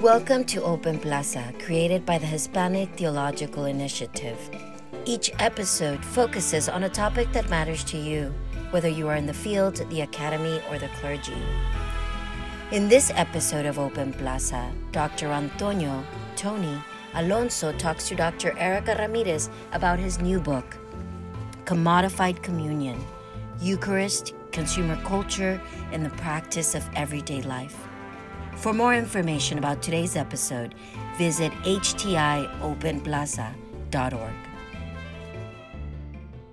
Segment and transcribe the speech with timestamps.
[0.00, 4.38] Welcome to Open Plaza, created by the Hispanic Theological Initiative.
[5.04, 8.32] Each episode focuses on a topic that matters to you,
[8.70, 11.36] whether you are in the field, the academy, or the clergy.
[12.72, 15.26] In this episode of Open Plaza, Dr.
[15.26, 16.02] Antonio,
[16.34, 16.82] Tony,
[17.12, 18.56] Alonso talks to Dr.
[18.56, 20.78] Erica Ramirez about his new book,
[21.66, 22.98] Commodified Communion
[23.60, 25.60] Eucharist, Consumer Culture,
[25.92, 27.89] and the Practice of Everyday Life.
[28.60, 30.74] For more information about today's episode,
[31.16, 34.34] visit htiopenplaza.org.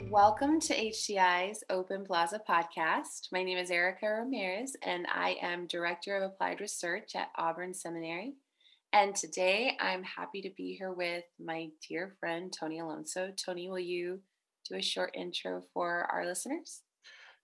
[0.09, 3.27] Welcome to HTI's Open Plaza podcast.
[3.34, 8.35] My name is Erica Ramirez, and I am Director of Applied Research at Auburn Seminary.
[8.94, 13.34] And today I'm happy to be here with my dear friend, Tony Alonso.
[13.35, 14.21] Tony, will you
[14.70, 16.84] do a short intro for our listeners?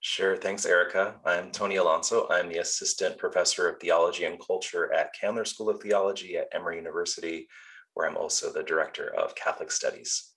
[0.06, 0.36] Sure.
[0.36, 1.14] Thanks, Erica.
[1.24, 2.28] I'm Tony Alonso.
[2.28, 6.76] I'm the Assistant Professor of Theology and Culture at Candler School of Theology at Emory
[6.76, 7.48] University,
[7.94, 10.34] where I'm also the Director of Catholic Studies.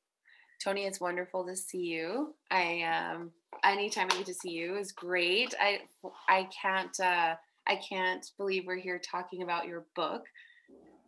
[0.63, 2.33] Tony, it's wonderful to see you.
[2.49, 3.31] I um,
[3.65, 5.53] anytime I get to see you is great.
[5.59, 5.81] I
[6.29, 7.35] I can't uh,
[7.67, 10.23] I can't believe we're here talking about your book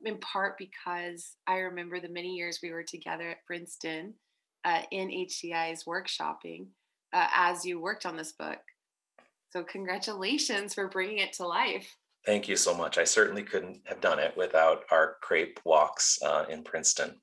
[0.03, 4.15] in part because I remember the many years we were together at Princeton
[4.65, 6.67] uh, in HTI's workshopping
[7.13, 8.59] uh, as you worked on this book.
[9.51, 11.95] So, congratulations for bringing it to life.
[12.25, 12.97] Thank you so much.
[12.97, 17.15] I certainly couldn't have done it without our crepe walks uh, in Princeton.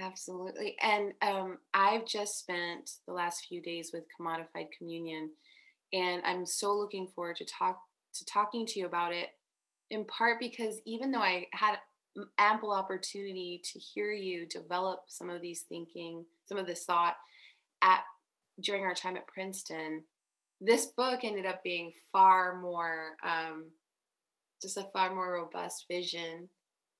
[0.00, 0.76] Absolutely.
[0.80, 5.30] And um, I've just spent the last few days with Commodified Communion,
[5.92, 7.80] and I'm so looking forward to talk
[8.14, 9.30] to talking to you about it.
[9.90, 11.78] In part because even though I had
[12.38, 17.16] ample opportunity to hear you develop some of these thinking, some of this thought
[17.82, 18.02] at
[18.60, 20.02] during our time at Princeton.
[20.60, 23.66] This book ended up being far more, um,
[24.60, 26.48] just a far more robust vision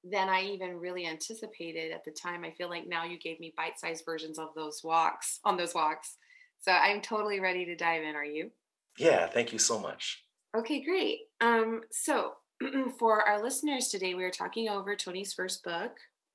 [0.05, 2.45] than I even really anticipated at the time.
[2.45, 6.17] I feel like now you gave me bite-sized versions of those walks on those walks.
[6.61, 8.15] So I'm totally ready to dive in.
[8.15, 8.51] Are you?
[8.97, 10.25] Yeah, thank you so much.
[10.57, 11.21] Okay, great.
[11.41, 12.33] Um, so
[12.99, 15.93] for our listeners today, we are talking over Tony's first book,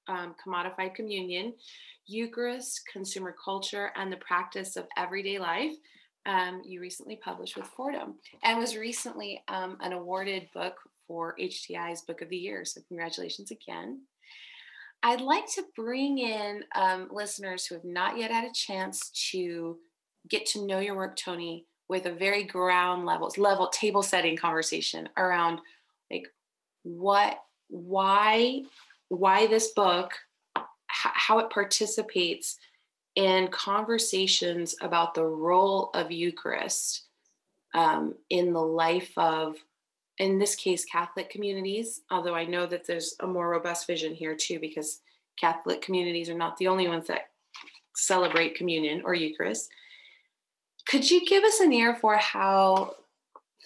[0.07, 1.53] um, Commodified Communion
[2.05, 5.73] Eucharist, Consumer Culture, and the Practice of Everyday Life.
[6.25, 10.75] Um, you recently published with Fordham and was recently um, an awarded book
[11.07, 12.63] for HTI's Book of the Year.
[12.63, 14.01] So, congratulations again.
[15.01, 19.77] I'd like to bring in um, listeners who have not yet had a chance to
[20.29, 25.09] get to know your work, Tony, with a very ground level, level table setting conversation
[25.17, 25.59] around
[26.09, 26.27] like
[26.83, 27.39] what
[27.69, 28.63] why
[29.09, 30.13] why this book
[30.87, 32.57] how it participates
[33.15, 37.05] in conversations about the role of eucharist
[37.73, 39.55] um, in the life of
[40.19, 44.35] in this case catholic communities although i know that there's a more robust vision here
[44.35, 45.01] too because
[45.39, 47.29] catholic communities are not the only ones that
[47.95, 49.69] celebrate communion or eucharist.
[50.87, 52.95] Could you give us an ear for how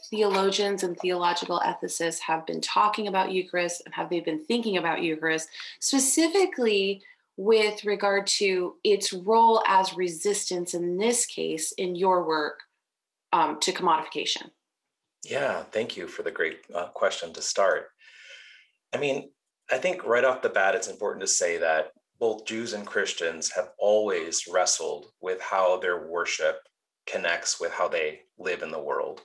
[0.10, 5.02] theologians and theological ethicists have been talking about Eucharist and have they been thinking about
[5.02, 7.02] Eucharist, specifically
[7.36, 12.62] with regard to its role as resistance in this case in your work
[13.34, 14.50] um, to commodification?
[15.24, 17.90] Yeah, thank you for the great uh, question to start.
[18.94, 19.30] I mean,
[19.72, 23.52] I think right off the bat, it's important to say that both Jews and Christians
[23.52, 26.62] have always wrestled with how their worship
[27.06, 29.22] connects with how they live in the world.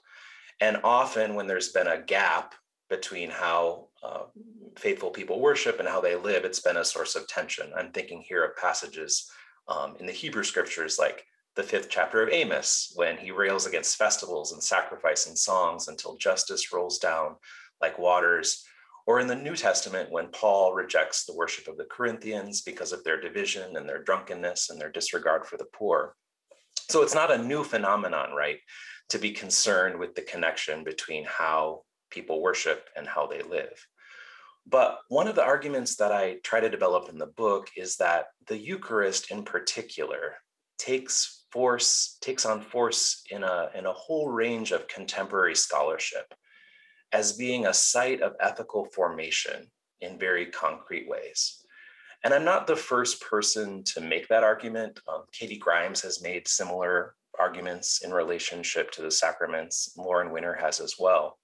[0.60, 2.54] And often, when there's been a gap
[2.88, 4.24] between how uh,
[4.76, 7.72] faithful people worship and how they live, it's been a source of tension.
[7.76, 9.30] I'm thinking here of passages
[9.68, 11.24] um, in the Hebrew scriptures, like
[11.56, 16.16] the fifth chapter of Amos, when he rails against festivals and sacrifice and songs until
[16.16, 17.36] justice rolls down
[17.80, 18.64] like waters.
[19.06, 23.02] Or in the New Testament, when Paul rejects the worship of the Corinthians because of
[23.02, 26.14] their division and their drunkenness and their disregard for the poor.
[26.88, 28.58] So it's not a new phenomenon, right?
[29.12, 33.86] To be concerned with the connection between how people worship and how they live.
[34.66, 38.28] But one of the arguments that I try to develop in the book is that
[38.46, 40.36] the Eucharist in particular
[40.78, 46.32] takes force, takes on force in a, in a whole range of contemporary scholarship
[47.12, 49.70] as being a site of ethical formation
[50.00, 51.58] in very concrete ways.
[52.24, 55.00] And I'm not the first person to make that argument.
[55.06, 59.94] Um, Katie Grimes has made similar arguments in relationship to the sacraments.
[59.96, 61.38] Lauren Winner has as well.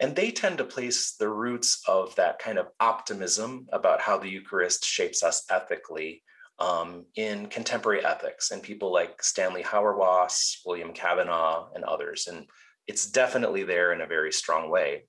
[0.00, 4.28] And they tend to place the roots of that kind of optimism about how the
[4.28, 6.22] Eucharist shapes us ethically
[6.60, 12.28] um, in contemporary ethics and people like Stanley Hauerwas, William Cavanaugh, and others.
[12.28, 12.46] And
[12.86, 15.04] it's definitely there in a very strong way.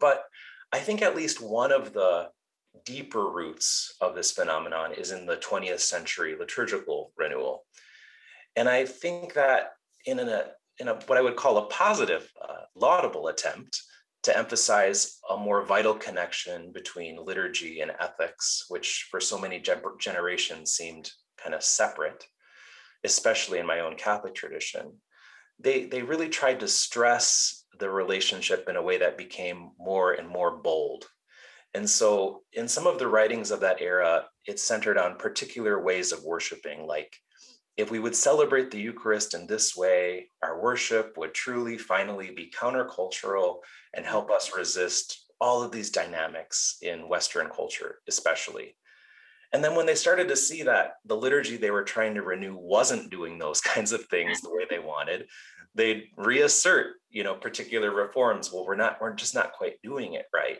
[0.00, 0.24] But
[0.72, 2.30] I think at least one of the
[2.84, 7.64] deeper roots of this phenomenon is in the 20th century liturgical renewal.
[8.56, 9.72] And I think that
[10.06, 10.44] in a,
[10.78, 13.80] in a what I would call a positive, uh, laudable attempt
[14.24, 19.62] to emphasize a more vital connection between liturgy and ethics, which for so many
[19.98, 22.24] generations seemed kind of separate,
[23.04, 24.92] especially in my own Catholic tradition.
[25.60, 30.26] They, they really tried to stress the relationship in a way that became more and
[30.28, 31.04] more bold.
[31.74, 36.12] And so, in some of the writings of that era, it's centered on particular ways
[36.12, 37.14] of worshiping, like
[37.76, 42.52] if we would celebrate the Eucharist in this way, our worship would truly finally be
[42.56, 43.56] countercultural
[43.94, 48.76] and help us resist all of these dynamics in Western culture, especially.
[49.52, 52.56] And then when they started to see that the liturgy they were trying to renew
[52.56, 55.26] wasn't doing those kinds of things the way they wanted,
[55.74, 58.52] they'd reassert, you know, particular reforms.
[58.52, 60.58] Well, we're not, we're just not quite doing it right.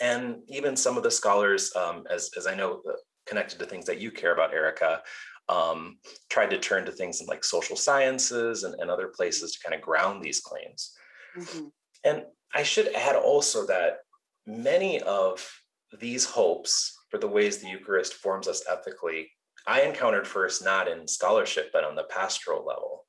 [0.00, 2.94] And even some of the scholars, um, as, as I know, uh,
[3.26, 5.00] connected to things that you care about, Erica,
[5.48, 5.98] um,
[6.30, 9.74] tried to turn to things in like social sciences and, and other places to kind
[9.74, 10.94] of ground these claims.
[11.36, 11.66] Mm-hmm.
[12.04, 12.22] And
[12.54, 13.98] I should add also that
[14.46, 15.46] many of
[16.00, 19.30] these hopes for the ways the Eucharist forms us ethically,
[19.66, 23.04] I encountered first not in scholarship, but on the pastoral level.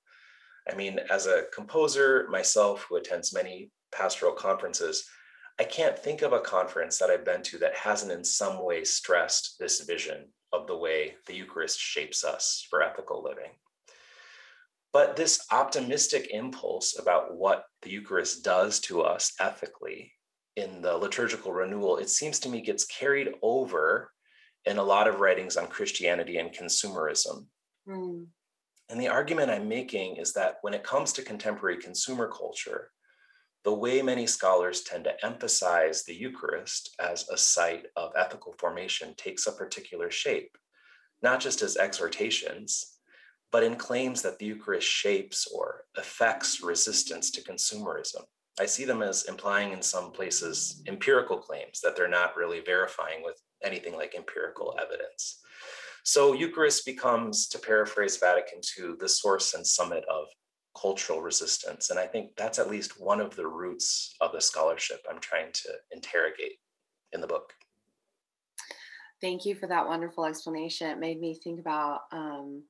[0.70, 5.06] I mean, as a composer myself who attends many pastoral conferences,
[5.60, 8.84] I can't think of a conference that I've been to that hasn't in some way
[8.84, 13.52] stressed this vision of the way the Eucharist shapes us for ethical living.
[14.94, 20.14] But this optimistic impulse about what the Eucharist does to us ethically
[20.56, 24.12] in the liturgical renewal, it seems to me gets carried over
[24.66, 27.48] in a lot of writings on Christianity and consumerism.
[27.88, 28.28] Mm.
[28.90, 32.92] And the argument I'm making is that when it comes to contemporary consumer culture,
[33.64, 39.14] the way many scholars tend to emphasize the Eucharist as a site of ethical formation
[39.16, 40.58] takes a particular shape,
[41.22, 42.98] not just as exhortations,
[43.52, 48.24] but in claims that the Eucharist shapes or affects resistance to consumerism.
[48.60, 53.24] I see them as implying in some places empirical claims that they're not really verifying
[53.24, 55.40] with anything like empirical evidence.
[56.04, 60.26] So Eucharist becomes, to paraphrase Vatican II, the source and summit of
[60.80, 61.90] cultural resistance.
[61.90, 65.52] And I think that's at least one of the roots of the scholarship I'm trying
[65.52, 66.60] to interrogate
[67.12, 67.54] in the book.
[69.22, 70.90] Thank you for that wonderful explanation.
[70.90, 72.64] It made me think about um,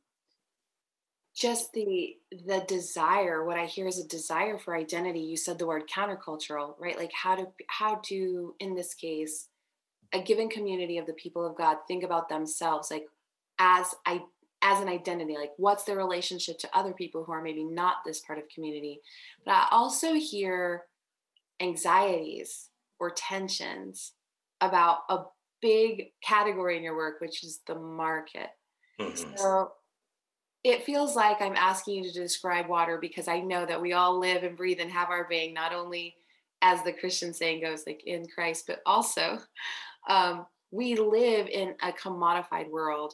[1.36, 2.16] just the
[2.46, 3.44] the desire.
[3.44, 5.22] What I hear is a desire for identity.
[5.22, 6.98] You said the word countercultural, right?
[6.98, 9.48] Like how to how to in this case,
[10.14, 13.06] a given community of the people of God think about themselves like
[13.60, 14.22] as I
[14.64, 18.22] as an identity like what's their relationship to other people who are maybe not this
[18.22, 19.02] part of community?
[19.46, 20.84] But i also hear
[21.62, 22.70] anxieties
[23.00, 24.14] or tensions
[24.62, 25.20] about a
[25.62, 28.50] big category in your work which is the market.
[29.00, 29.36] Mm-hmm.
[29.36, 29.72] so
[30.64, 34.20] it feels like i'm asking you to describe water because i know that we all
[34.20, 36.16] live and breathe and have our being not only
[36.62, 39.40] as the christian saying goes like in christ but also
[40.10, 43.14] um, we live in a commodified world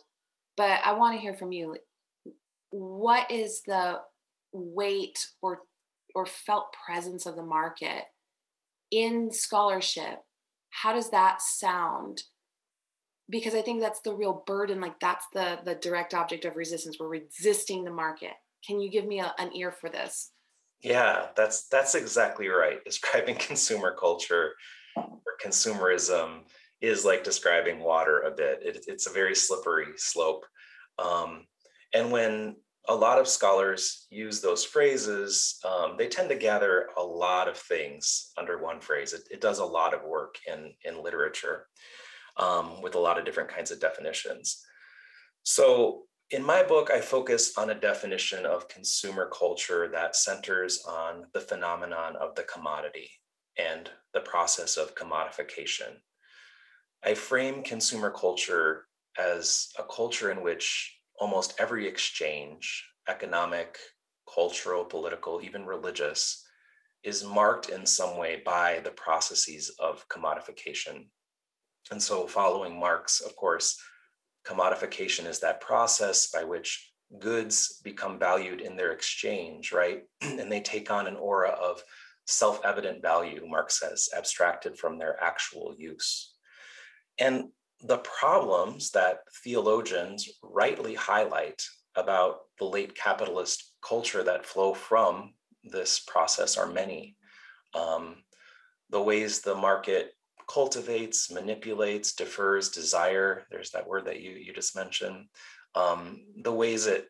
[0.60, 1.78] but I want to hear from you.
[2.72, 4.02] What is the
[4.52, 5.62] weight or
[6.14, 8.04] or felt presence of the market
[8.92, 10.20] in scholarship?
[10.72, 12.24] How does that sound?
[13.30, 14.82] Because I think that's the real burden.
[14.82, 16.98] Like that's the the direct object of resistance.
[17.00, 18.34] We're resisting the market.
[18.68, 20.34] Can you give me a, an ear for this?
[20.82, 22.84] Yeah, that's that's exactly right.
[22.86, 24.56] Describing consumer culture
[24.98, 26.42] or consumerism
[26.82, 28.60] is like describing water a bit.
[28.62, 30.46] It, it's a very slippery slope.
[31.02, 31.46] Um,
[31.94, 32.56] and when
[32.88, 37.58] a lot of scholars use those phrases, um, they tend to gather a lot of
[37.58, 39.14] things under one phrase.
[39.14, 41.68] It, it does a lot of work in, in literature
[42.38, 44.66] um, with a lot of different kinds of definitions.
[45.44, 51.26] So in my book, I focus on a definition of consumer culture that centers on
[51.34, 53.10] the phenomenon of the commodity
[53.58, 55.98] and the process of commodification.
[57.04, 58.86] I frame consumer culture
[59.20, 63.78] as a culture in which almost every exchange, economic,
[64.34, 66.46] cultural, political, even religious,
[67.04, 71.08] is marked in some way by the processes of commodification.
[71.92, 73.80] And so, following Marx, of course,
[74.46, 80.04] commodification is that process by which goods become valued in their exchange, right?
[80.22, 81.82] and they take on an aura of
[82.28, 86.34] self evident value, Marx says, abstracted from their actual use.
[87.18, 87.50] And
[87.82, 91.62] the problems that theologians rightly highlight
[91.96, 95.34] about the late capitalist culture that flow from
[95.64, 97.16] this process are many.
[97.74, 98.18] Um,
[98.90, 100.14] the ways the market
[100.48, 103.46] cultivates, manipulates, defers desire.
[103.52, 105.26] There's that word that you, you just mentioned.
[105.76, 107.08] Um, the ways it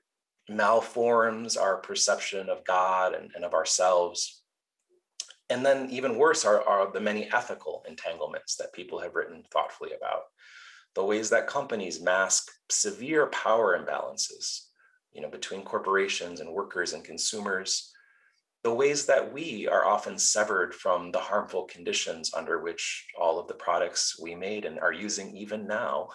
[0.49, 4.43] malforms our perception of God and, and of ourselves.
[5.49, 9.91] And then, even worse, are, are the many ethical entanglements that people have written thoughtfully
[9.97, 10.23] about.
[10.95, 14.65] The ways that companies mask severe power imbalances,
[15.13, 17.91] you know, between corporations and workers and consumers,
[18.63, 23.47] the ways that we are often severed from the harmful conditions under which all of
[23.47, 26.09] the products we made and are using even now,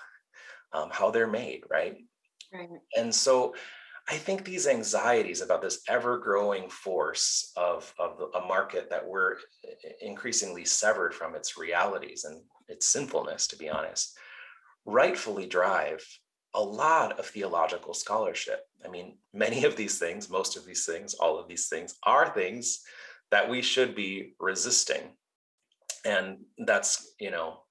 [0.73, 1.97] um, how they're made, right?
[2.53, 2.69] Right.
[2.97, 3.55] And so
[4.09, 9.37] I think these anxieties about this ever growing force of, of a market that we're
[10.03, 14.19] increasingly severed from its realities and its sinfulness, to be honest,
[14.85, 16.05] rightfully drive
[16.55, 18.61] a lot of theological scholarship.
[18.85, 22.29] I mean, many of these things, most of these things, all of these things are
[22.29, 22.81] things
[23.31, 25.17] that we should be resisting.
[26.05, 27.63] And that's, you know,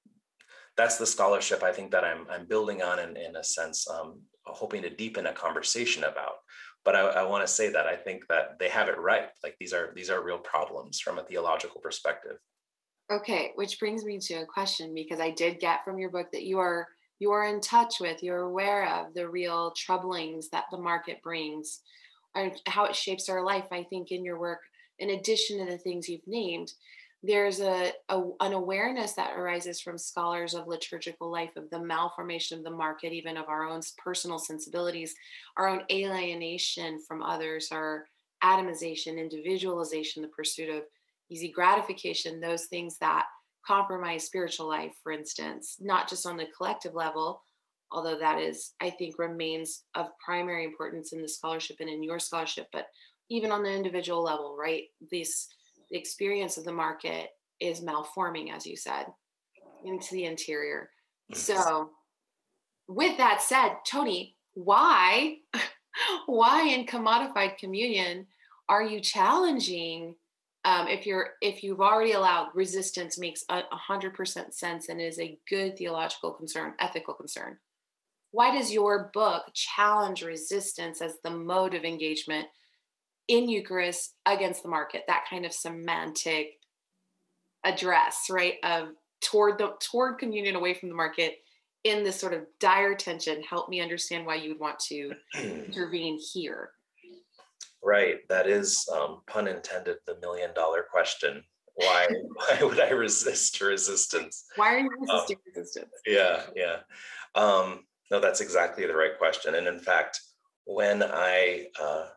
[0.76, 4.22] that's the scholarship I think that I'm, I'm building on in, in a sense, um,
[4.46, 6.38] hoping to deepen a conversation about.
[6.84, 9.30] But I, I want to say that I think that they have it right.
[9.42, 12.38] Like these are these are real problems from a theological perspective.
[13.10, 16.44] Okay, which brings me to a question because I did get from your book that
[16.44, 16.88] you are
[17.24, 21.80] you're in touch with, you're aware of the real troublings that the market brings
[22.36, 23.68] and how it shapes our life.
[23.72, 24.60] I think in your work,
[25.00, 26.74] in addition to the things you've named,
[27.24, 32.58] there's a, a, an awareness that arises from scholars of liturgical life of the malformation
[32.58, 35.16] of the market even of our own personal sensibilities
[35.56, 38.08] our own alienation from others our
[38.44, 40.84] atomization individualization the pursuit of
[41.30, 43.24] easy gratification those things that
[43.66, 47.44] compromise spiritual life, for instance, not just on the collective level,
[47.92, 52.20] although that is, I think, remains of primary importance in the scholarship and in your
[52.20, 52.88] scholarship, but
[53.30, 54.84] even on the individual level, right?
[55.12, 55.48] This
[55.92, 57.30] the experience of the market
[57.60, 59.06] is malforming, as you said,
[59.86, 60.90] into the interior.
[61.34, 61.92] So,
[62.88, 65.38] with that said, Tony, why,
[66.26, 68.28] why in commodified communion
[68.68, 70.16] are you challenging
[70.66, 75.20] um, if you're if you've already allowed resistance makes a hundred percent sense and is
[75.20, 77.58] a good theological concern ethical concern.
[78.32, 82.48] Why does your book challenge resistance as the mode of engagement
[83.28, 85.04] in eucharist against the market?
[85.08, 86.60] That kind of semantic
[87.64, 88.90] address right of
[89.22, 91.40] toward the toward communion away from the market
[91.84, 96.20] in this sort of dire tension help me understand why you would want to intervene
[96.34, 96.72] here
[97.84, 98.28] Right.
[98.30, 101.44] That is, um, pun intended, the million dollar question.
[101.76, 104.46] Why, why would I resist resistance?
[104.56, 105.92] Why are you um, resisting um, resistance?
[106.06, 106.78] Yeah, yeah.
[107.36, 109.56] Um, no, that's exactly the right question.
[109.56, 110.22] And in fact,
[110.66, 112.08] when I, uh,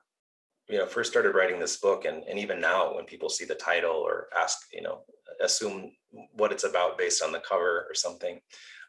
[0.69, 3.55] you know, first started writing this book, and, and even now, when people see the
[3.55, 5.01] title or ask, you know,
[5.41, 5.93] assume
[6.33, 8.41] what it's about based on the cover or something,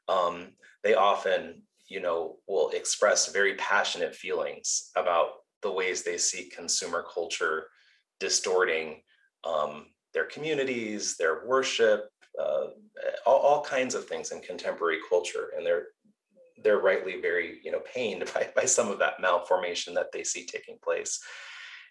[0.07, 0.49] um,
[0.83, 5.29] they often, you know, will express very passionate feelings about
[5.61, 7.67] the ways they see consumer culture
[8.19, 9.01] distorting
[9.43, 12.09] um, their communities, their worship,
[12.39, 12.67] uh,
[13.25, 15.87] all, all, kinds of things in contemporary culture, and they're
[16.63, 20.45] they're rightly very you know pained by, by some of that malformation that they see
[20.45, 21.19] taking place,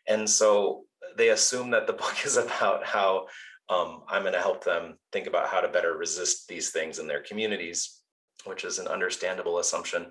[0.06, 0.84] and so
[1.16, 3.26] they assume that the book is about how
[3.68, 7.06] um, I'm going to help them think about how to better resist these things in
[7.06, 8.00] their communities,
[8.44, 10.06] which is an understandable assumption.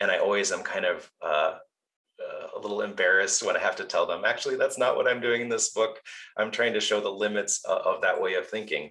[0.00, 1.54] And I always am kind of uh,
[2.20, 5.20] uh, a little embarrassed when I have to tell them, actually, that's not what I'm
[5.20, 6.00] doing in this book.
[6.36, 8.90] I'm trying to show the limits uh, of that way of thinking,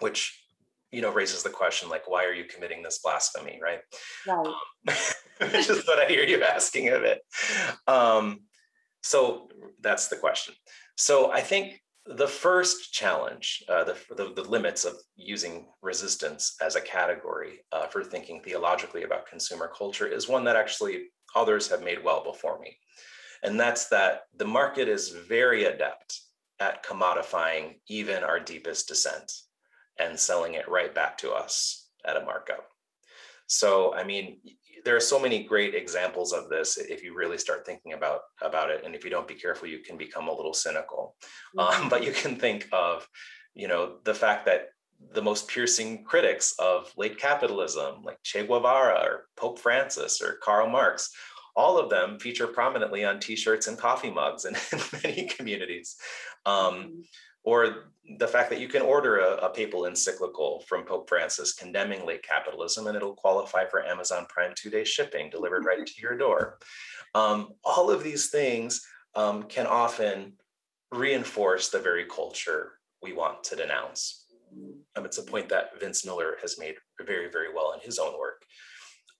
[0.00, 0.36] which
[0.90, 3.80] you know raises the question like why are you committing this blasphemy right,
[4.26, 4.46] right.
[4.46, 4.54] Um,
[5.52, 7.20] which is what i hear you asking of it
[7.86, 8.40] um,
[9.02, 9.48] so
[9.80, 10.54] that's the question
[10.96, 16.74] so i think the first challenge uh, the, the, the, limits of using resistance as
[16.74, 21.04] a category uh, for thinking theologically about consumer culture is one that actually
[21.34, 22.76] others have made well before me.
[23.42, 26.20] And that's that the market is very adept
[26.58, 29.32] at commodifying even our deepest dissent
[29.98, 32.66] and selling it right back to us at a markup.
[33.46, 34.40] So, I mean,
[34.84, 38.70] there are so many great examples of this if you really start thinking about about
[38.70, 41.16] it and if you don't be careful you can become a little cynical
[41.56, 41.82] mm-hmm.
[41.82, 43.06] um, but you can think of
[43.54, 44.68] you know the fact that
[45.12, 50.68] the most piercing critics of late capitalism, like Che Guevara or Pope Francis or Karl
[50.68, 51.10] Marx,
[51.56, 55.96] all of them feature prominently on T-shirts and coffee mugs in, in many communities.
[56.46, 57.00] Um, mm-hmm.
[57.44, 57.74] or
[58.18, 62.22] the fact that you can order a, a, papal encyclical from Pope Francis condemning late
[62.22, 66.58] capitalism and it'll qualify for Amazon Prime two-day shipping delivered right to your door.
[67.14, 70.34] Um, all of these things um, can often
[70.92, 74.19] reinforce the very culture we want to denounce
[74.96, 76.74] Um, it's a point that Vince Miller has made
[77.06, 78.42] very, very well in his own work.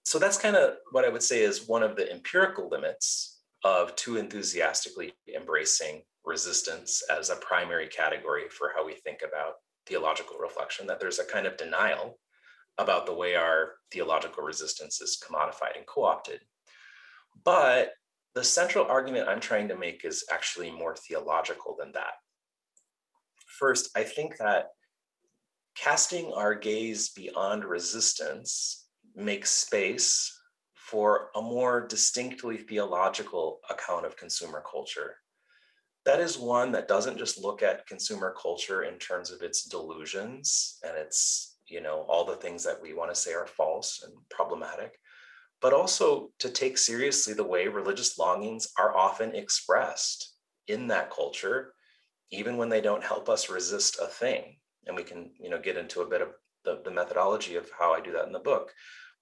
[0.04, 3.94] So that's kind of what I would say is one of the empirical limits of
[3.96, 9.54] too enthusiastically embracing resistance as a primary category for how we think about
[9.86, 12.18] theological reflection, that there's a kind of denial
[12.78, 16.40] about the way our theological resistance is commodified and co opted.
[17.44, 17.92] But
[18.34, 22.14] the central argument I'm trying to make is actually more theological than that.
[23.46, 24.68] First, I think that
[25.74, 30.36] casting our gaze beyond resistance makes space
[30.74, 35.16] for a more distinctly theological account of consumer culture.
[36.04, 40.78] That is one that doesn't just look at consumer culture in terms of its delusions
[40.82, 44.12] and its, you know, all the things that we want to say are false and
[44.30, 44.98] problematic,
[45.60, 50.34] but also to take seriously the way religious longings are often expressed
[50.66, 51.74] in that culture,
[52.30, 54.56] even when they don't help us resist a thing.
[54.90, 56.28] And we can, you know, get into a bit of
[56.64, 58.72] the, the methodology of how I do that in the book.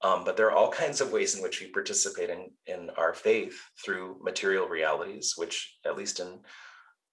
[0.03, 3.13] Um, but there are all kinds of ways in which we participate in, in our
[3.13, 6.41] faith through material realities, which at least in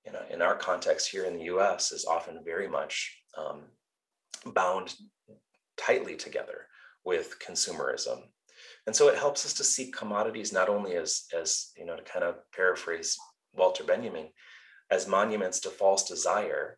[0.06, 3.64] you know, in our context here in the US is often very much um,
[4.54, 4.94] bound
[5.78, 6.68] tightly together
[7.04, 8.22] with consumerism
[8.88, 12.04] and so it helps us to see commodities not only as, as you know, to
[12.04, 13.18] kind of paraphrase
[13.54, 14.28] Walter Benjamin,
[14.92, 16.78] as monuments to false desire,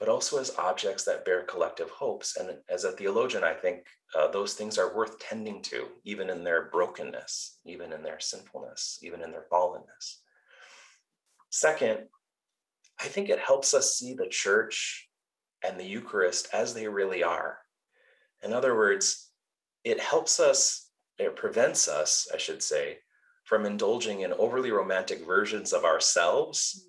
[0.00, 2.38] but also as objects that bear collective hopes.
[2.38, 3.84] And as a theologian, I think
[4.18, 8.98] uh, those things are worth tending to, even in their brokenness, even in their sinfulness,
[9.02, 10.16] even in their fallenness.
[11.50, 11.98] Second,
[12.98, 15.08] I think it helps us see the church
[15.62, 17.58] and the Eucharist as they really are.
[18.42, 19.30] In other words,
[19.84, 22.98] it helps us it prevents us, I should say,
[23.44, 26.86] from indulging in overly romantic versions of ourselves.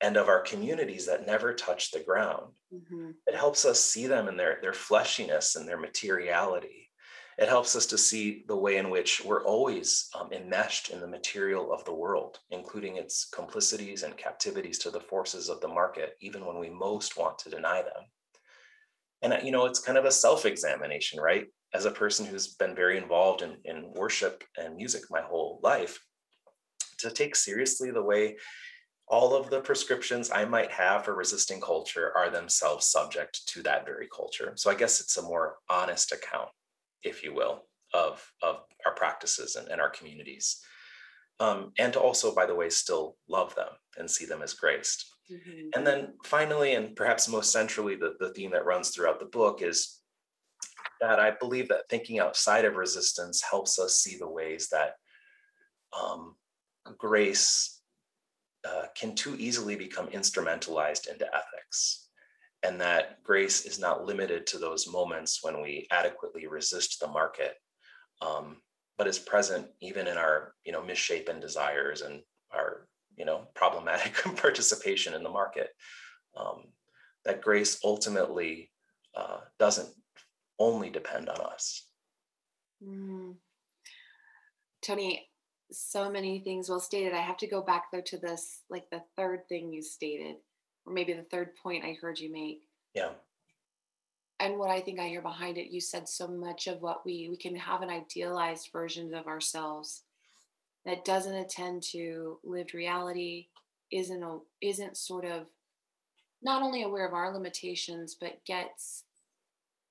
[0.00, 2.52] And of our communities that never touch the ground.
[2.72, 3.10] Mm-hmm.
[3.26, 6.90] It helps us see them in their, their fleshiness and their materiality.
[7.38, 11.06] It helps us to see the way in which we're always um, enmeshed in the
[11.06, 16.16] material of the world, including its complicities and captivities to the forces of the market,
[16.20, 18.04] even when we most want to deny them.
[19.22, 21.46] And, you know, it's kind of a self examination, right?
[21.76, 26.00] as a person who's been very involved in, in worship and music my whole life,
[26.98, 28.36] to take seriously the way
[29.08, 33.84] all of the prescriptions I might have for resisting culture are themselves subject to that
[33.84, 34.52] very culture.
[34.56, 36.48] So I guess it's a more honest account,
[37.04, 40.60] if you will, of, of our practices and, and our communities.
[41.38, 45.04] Um, and to also, by the way, still love them and see them as graced.
[45.30, 45.68] Mm-hmm.
[45.76, 49.62] And then finally, and perhaps most centrally, the, the theme that runs throughout the book
[49.62, 50.00] is
[51.00, 54.94] that I believe that thinking outside of resistance helps us see the ways that
[55.98, 56.36] um,
[56.98, 57.75] grace
[58.66, 62.08] uh, can too easily become instrumentalized into ethics.
[62.62, 67.54] And that grace is not limited to those moments when we adequately resist the market,
[68.22, 68.56] um,
[68.98, 74.14] but is present even in our, you know, misshapen desires and our, you know, problematic
[74.36, 75.68] participation in the market.
[76.36, 76.64] Um,
[77.24, 78.70] that grace ultimately
[79.14, 79.88] uh, doesn't
[80.58, 81.82] only depend on us.
[82.82, 83.34] Mm.
[84.82, 85.25] Tony,
[85.70, 87.12] so many things well stated.
[87.12, 90.36] I have to go back though to this, like the third thing you stated,
[90.84, 92.62] or maybe the third point I heard you make.
[92.94, 93.10] Yeah.
[94.38, 97.28] And what I think I hear behind it, you said so much of what we
[97.30, 100.02] we can have an idealized version of ourselves
[100.84, 103.48] that doesn't attend to lived reality,
[103.90, 105.46] isn't a, isn't sort of
[106.42, 109.04] not only aware of our limitations, but gets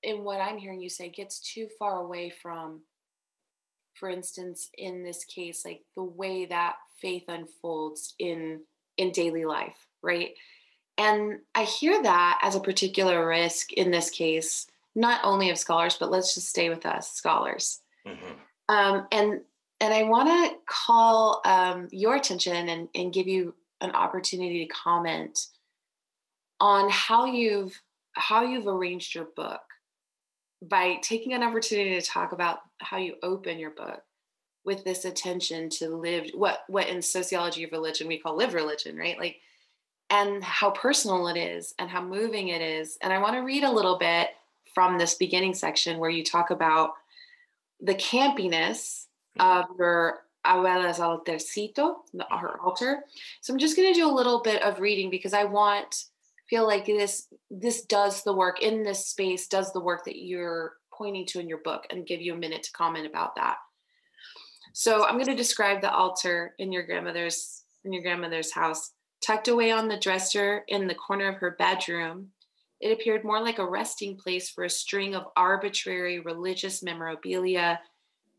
[0.04, 2.82] in what I'm hearing you say gets too far away from,
[4.00, 8.62] for instance, in this case, like the way that faith unfolds in
[8.98, 10.32] in daily life, right?
[10.98, 15.98] And I hear that as a particular risk in this case, not only of scholars,
[16.00, 17.82] but let's just stay with us, scholars.
[18.08, 18.34] Mm-hmm.
[18.70, 19.42] Um, and
[19.82, 24.74] and I want to call um, your attention and, and give you an opportunity to
[24.74, 25.48] comment
[26.62, 27.82] on how you've
[28.14, 29.62] how you've arranged your book
[30.70, 34.02] by taking an opportunity to talk about how you open your book
[34.64, 38.98] with this attention to lived what what in sociology of religion we call live religion
[38.98, 39.20] right?
[39.20, 39.38] Like
[40.10, 42.98] and how personal it is and how moving it is.
[43.02, 44.30] And i want to read a little bit
[44.74, 46.92] from this beginning section where you talk about
[47.82, 49.06] the campiness
[49.40, 49.60] mm-hmm.
[49.60, 52.66] of your abuela's altarcito her mm-hmm.
[52.66, 53.04] altar.
[53.42, 56.06] So i'm just going to do a little bit of reading because i want
[56.50, 60.74] feel like this this does the work in this space does the work that you're
[60.98, 63.58] pointing to in your book and give you a minute to comment about that.
[64.74, 68.92] So i'm going to describe the altar in your grandmother's in your grandmother's house.
[69.26, 72.32] Tucked away on the dresser in the corner of her bedroom
[72.80, 77.80] It appeared more like a resting place for a string of arbitrary religious memorabilia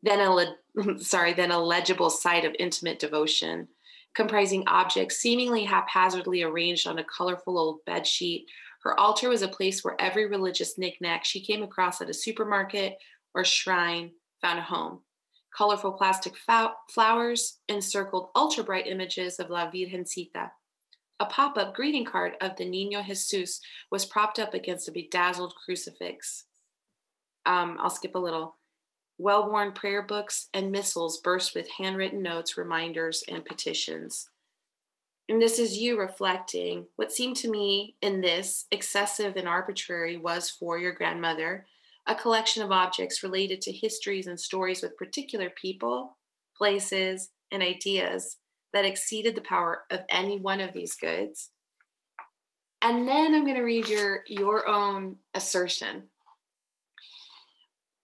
[0.02, 0.56] than a le-
[0.98, 3.68] sorry than a legible site of intimate devotion,
[4.16, 8.46] comprising objects seemingly haphazardly arranged on a colorful old bed sheet.
[8.82, 12.96] Her altar was a place where every religious knickknack she came across at a supermarket
[13.34, 15.00] or shrine found a home.
[15.56, 16.34] Colorful plastic
[16.90, 20.50] flowers encircled ultra bright images of La Virgencita.
[21.20, 25.54] A pop up greeting card of the Nino Jesus was propped up against a bedazzled
[25.64, 26.44] crucifix.
[27.46, 28.56] Um, I'll skip a little.
[29.18, 34.28] Well worn prayer books and missals burst with handwritten notes, reminders, and petitions.
[35.28, 40.50] And this is you reflecting what seemed to me in this excessive and arbitrary was
[40.50, 41.66] for your grandmother
[42.06, 46.16] a collection of objects related to histories and stories with particular people,
[46.56, 48.36] places, and ideas
[48.72, 51.50] that exceeded the power of any one of these goods.
[52.82, 56.04] And then I'm going to read your your own assertion.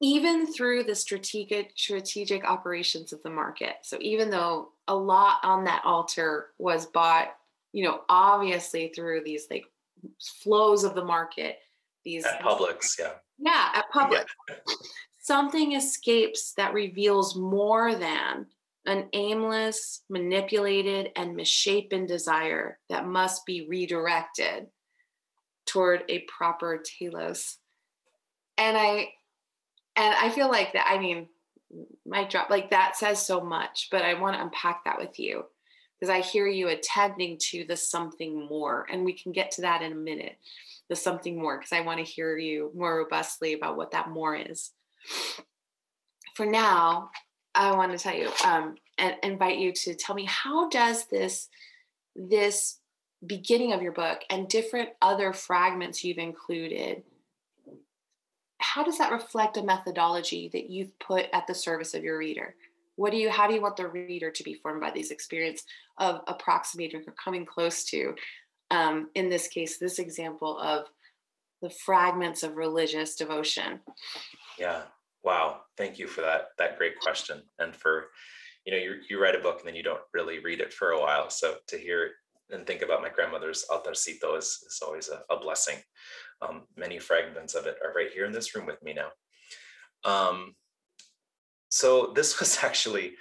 [0.02, 3.76] Even through the strategic strategic operations of the market.
[3.82, 7.28] So even though a lot on that altar was bought,
[7.72, 9.64] you know, obviously through these like
[10.42, 11.58] flows of the market,
[12.04, 13.12] these at Publix, yeah.
[13.38, 14.24] Yeah, at Publix.
[14.48, 14.56] Yeah.
[15.20, 18.46] Something escapes that reveals more than
[18.86, 24.66] an aimless, manipulated, and misshapen desire that must be redirected
[25.64, 27.58] toward a proper telos.
[28.58, 29.10] And I
[29.96, 31.28] and I feel like that, I mean,
[32.07, 35.44] my drop, like that says so much, but I want to unpack that with you
[35.98, 38.87] because I hear you attending to the something more.
[38.90, 40.37] And we can get to that in a minute,
[40.88, 44.35] the something more, because I want to hear you more robustly about what that more
[44.35, 44.72] is.
[46.35, 47.11] For now,
[47.55, 51.48] I want to tell you um, and invite you to tell me how does this
[52.14, 52.78] this
[53.24, 57.02] beginning of your book and different other fragments you've included
[58.62, 62.55] how does that reflect a methodology that you've put at the service of your reader?
[62.96, 65.64] What do you how do you want the reader to be formed by these experience
[65.98, 68.14] of approximating or coming close to
[68.70, 70.87] um, in this case this example of
[71.61, 73.81] the fragments of religious devotion?
[74.59, 74.83] Yeah.
[75.25, 77.42] Wow, thank you for that that great question.
[77.59, 78.09] And for
[78.64, 80.90] you know you you write a book and then you don't really read it for
[80.90, 81.31] a while.
[81.31, 82.12] So to hear
[82.52, 85.76] and think about my grandmother's altarcito is, is always a, a blessing.
[86.40, 89.10] Um, many fragments of it are right here in this room with me now.
[90.04, 90.54] Um,
[91.68, 93.14] so this was actually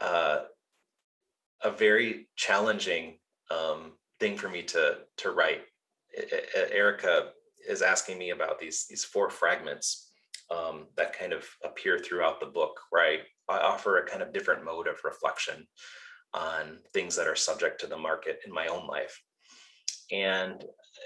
[0.00, 0.40] uh,
[1.62, 3.18] a very challenging
[3.50, 5.62] um, thing for me to to write.
[6.72, 7.30] Erica
[7.68, 10.08] is asking me about these these four fragments
[10.50, 14.64] um, that kind of appear throughout the book, I, I offer a kind of different
[14.64, 15.66] mode of reflection
[16.34, 19.22] on things that are subject to the market in my own life.
[20.10, 20.64] And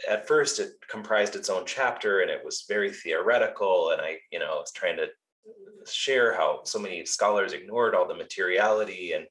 [0.08, 3.90] at first, it comprised its own chapter, and it was very theoretical.
[3.90, 5.08] And I, you know, was trying to
[5.90, 9.26] share how so many scholars ignored all the materiality and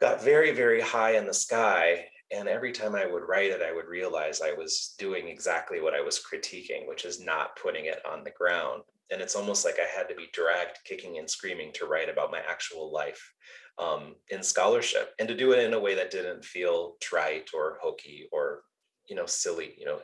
[0.00, 2.06] got very, very high in the sky.
[2.32, 5.94] And every time I would write it, I would realize I was doing exactly what
[5.94, 9.78] I was critiquing, which is not putting it on the ground and it's almost like
[9.78, 13.32] I had to be dragged kicking and screaming to write about my actual life
[13.80, 17.78] um, in scholarship and to do it in a way that didn't feel trite or
[17.80, 18.62] hokey or
[19.08, 20.00] you know silly you know.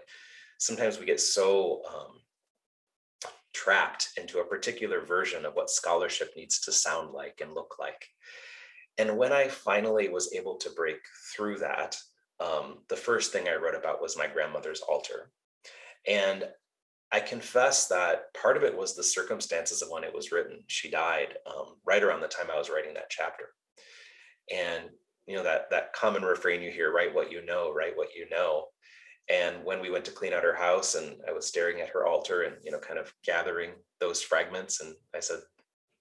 [0.58, 2.20] Sometimes we get so um,
[3.54, 8.08] trapped into a particular version of what scholarship needs to sound like and look like.
[8.98, 11.00] And when i finally was able to break
[11.34, 11.96] through that
[12.40, 15.30] um, the first thing i wrote about was my grandmother's altar.
[16.08, 16.48] And
[17.12, 20.64] I confess that part of it was the circumstances of when it was written.
[20.66, 23.50] She died um, right around the time I was writing that chapter,
[24.52, 24.84] and
[25.26, 28.28] you know that that common refrain you hear: "Write what you know, write what you
[28.30, 28.66] know."
[29.28, 32.06] And when we went to clean out her house, and I was staring at her
[32.06, 35.40] altar, and you know, kind of gathering those fragments, and I said,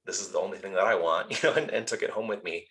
[0.06, 2.28] "This is the only thing that I want," you know, and, and took it home
[2.28, 2.68] with me,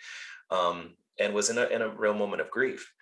[0.50, 2.92] um, and was in a in a real moment of grief.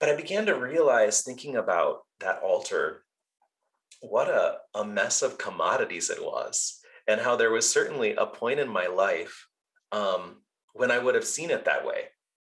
[0.00, 3.02] But I began to realize, thinking about that altar
[4.00, 8.60] what a, a mess of commodities it was and how there was certainly a point
[8.60, 9.46] in my life
[9.92, 10.36] um,
[10.78, 12.04] when i would have seen it that way.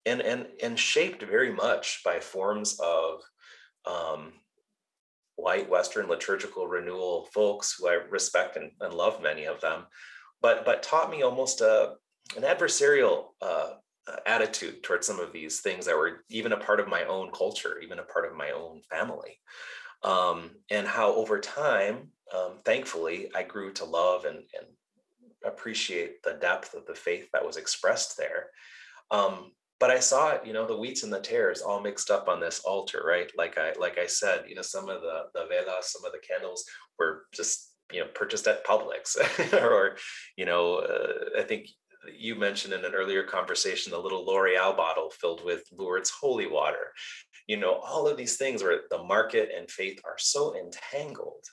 [0.06, 3.22] And and and shaped very much by forms of
[3.86, 4.34] um,
[5.36, 9.86] white western liturgical renewal folks who i respect and, and love many of them
[10.42, 11.96] but but taught me almost a
[12.38, 13.72] an adversarial uh,
[14.26, 17.80] attitude towards some of these things that were even a part of my own culture
[17.82, 19.40] even a part of my own family.
[20.04, 24.68] Um, and how over time, um, thankfully, I grew to love and, and,
[25.46, 28.48] appreciate the depth of the faith that was expressed there.
[29.12, 32.30] Um, but I saw it, you know, the wheats and the tares all mixed up
[32.30, 33.30] on this altar, right?
[33.38, 36.26] Like I like I said, you know, some of the the velas, some of the
[36.26, 36.64] candles
[36.98, 39.18] were just you know purchased at Publix,
[39.62, 39.98] or
[40.38, 41.68] you know, uh, I think
[42.18, 46.94] you mentioned in an earlier conversation the little L'Oreal bottle filled with Lourdes holy water.
[47.48, 51.44] You know, all of these things where the market and faith are so entangled.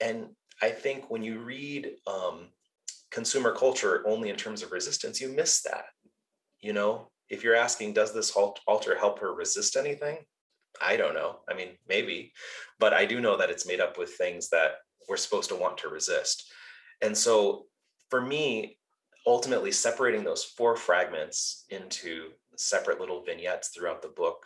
[0.00, 0.28] And
[0.60, 2.48] I think when you read um,
[3.10, 5.86] consumer culture only in terms of resistance, you miss that.
[6.60, 10.18] You know, if you're asking, does this altar help her resist anything?
[10.80, 11.40] I don't know.
[11.48, 12.32] I mean, maybe,
[12.78, 14.72] but I do know that it's made up with things that
[15.08, 16.52] we're supposed to want to resist.
[17.00, 17.66] And so
[18.10, 18.78] for me,
[19.26, 24.44] ultimately separating those four fragments into separate little vignettes throughout the book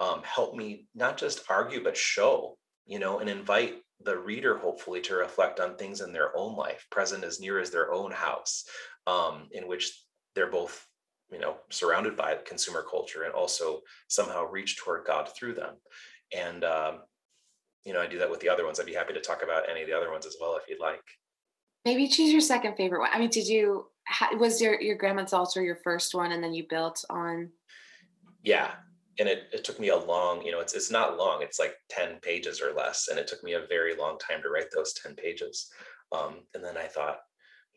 [0.00, 5.00] um, helped me not just argue, but show, you know, and invite the reader hopefully
[5.02, 8.64] to reflect on things in their own life, present as near as their own house,
[9.06, 9.92] um, in which
[10.34, 10.86] they're both
[11.30, 15.74] you know surrounded by consumer culture and also somehow reach toward god through them.
[16.36, 17.00] And um,
[17.84, 18.78] you know i do that with the other ones.
[18.78, 20.80] I'd be happy to talk about any of the other ones as well if you'd
[20.80, 21.02] like.
[21.84, 23.10] Maybe choose your second favorite one.
[23.12, 23.86] I mean did you
[24.38, 27.50] was your your grandma's altar your first one and then you built on?
[28.42, 28.72] Yeah
[29.18, 31.74] and it, it took me a long you know it's, it's not long it's like
[31.90, 34.92] 10 pages or less and it took me a very long time to write those
[34.94, 35.70] 10 pages
[36.12, 37.18] um, and then i thought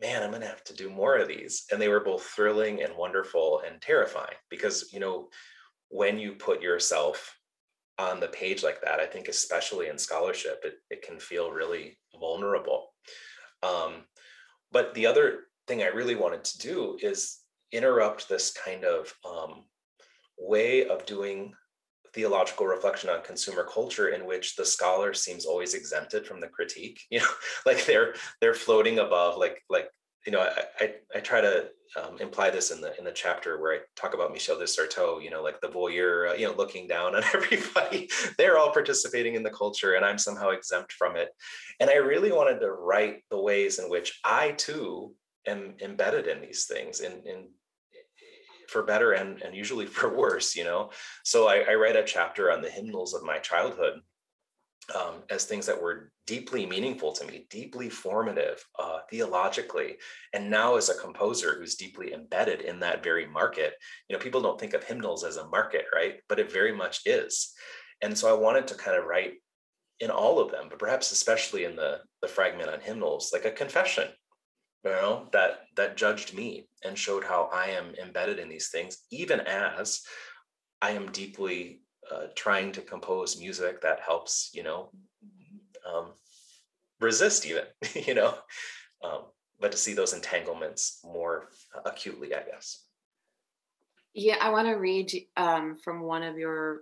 [0.02, 1.65] man, I'm going to have to do more of these.
[1.71, 5.30] And they were both thrilling and wonderful and terrifying because, you know,
[5.89, 7.38] when you put yourself
[7.98, 11.98] on the page like that, I think, especially in scholarship, it, it can feel really
[12.19, 12.89] vulnerable.
[13.63, 14.04] Um,
[14.71, 17.39] but the other thing I really wanted to do is
[17.71, 19.63] interrupt this kind of um,
[20.38, 21.54] way of doing
[22.13, 27.02] theological reflection on consumer culture in which the scholar seems always exempted from the critique
[27.12, 27.28] you know
[27.65, 29.89] like they're they're floating above like like
[30.26, 31.67] you know i i, I try to
[32.02, 35.19] um, imply this in the in the chapter where i talk about michel de certeau
[35.19, 38.10] you know like the voyeur uh, you know looking down on everybody.
[38.38, 41.30] They're all participating in the culture and i'm somehow exempt from it.
[41.80, 45.13] And i really wanted to write the ways in which i too
[45.48, 47.50] am embedded in these things in in
[48.69, 50.91] for better and, and usually for worse, you know.
[51.23, 54.01] So I, I write a chapter on the hymnals of my childhood
[54.93, 59.97] um, as things that were deeply meaningful to me, deeply formative uh, theologically.
[60.34, 63.73] And now, as a composer who's deeply embedded in that very market,
[64.08, 66.15] you know, people don't think of hymnals as a market, right?
[66.30, 67.54] But it very much is.
[68.01, 69.34] And so I wanted to kind of write
[69.99, 73.51] in all of them, but perhaps especially in the the fragment on hymnals, like a
[73.51, 74.10] confession,
[74.86, 79.00] you know that that judged me and showed how i am embedded in these things
[79.12, 80.04] even as
[80.82, 84.91] i am deeply uh, trying to compose music that helps you know
[85.91, 86.12] um,
[87.00, 87.63] resist even
[87.95, 88.36] you know
[89.04, 89.24] um,
[89.60, 91.50] but to see those entanglements more
[91.86, 92.86] acutely i guess.
[94.13, 96.82] Yeah i want to read um, from one of your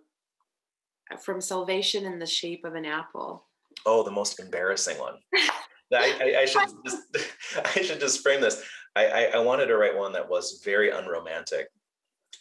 [1.21, 3.45] from salvation in the shape of an apple.
[3.85, 5.15] Oh the most embarrassing one
[5.91, 7.35] I, I, I, should just
[7.77, 8.63] I should just frame this.
[8.95, 11.67] I, I, I wanted to write one that was very unromantic,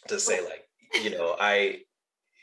[0.07, 0.67] to say like
[1.01, 1.79] you know I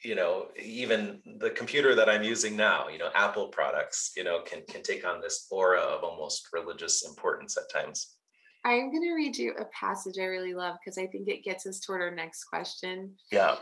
[0.05, 4.41] you know even the computer that I'm using now you know Apple products you know
[4.43, 8.17] can can take on this aura of almost religious importance at times.
[8.65, 11.67] I'm going to read you a passage I really love because I think it gets
[11.67, 13.15] us toward our next question.
[13.33, 13.57] Yeah.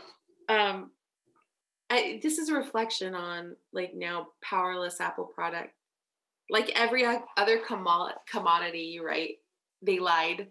[0.49, 0.91] Um,
[1.89, 5.73] I, this is a reflection on like now powerless Apple product
[6.49, 7.05] like every
[7.37, 7.61] other
[8.27, 9.35] commodity, right?
[9.81, 10.47] They lied.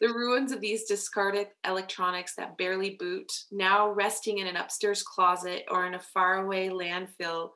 [0.00, 5.64] The ruins of these discarded electronics that barely boot, now resting in an upstairs closet
[5.70, 7.50] or in a faraway landfill,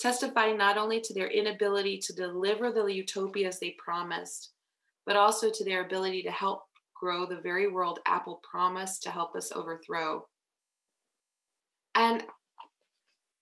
[0.00, 4.52] testify not only to their inability to deliver the utopias they promised,
[5.06, 6.62] but also to their ability to help
[6.98, 10.26] grow the very world Apple promised to help us overthrow.
[11.94, 12.24] And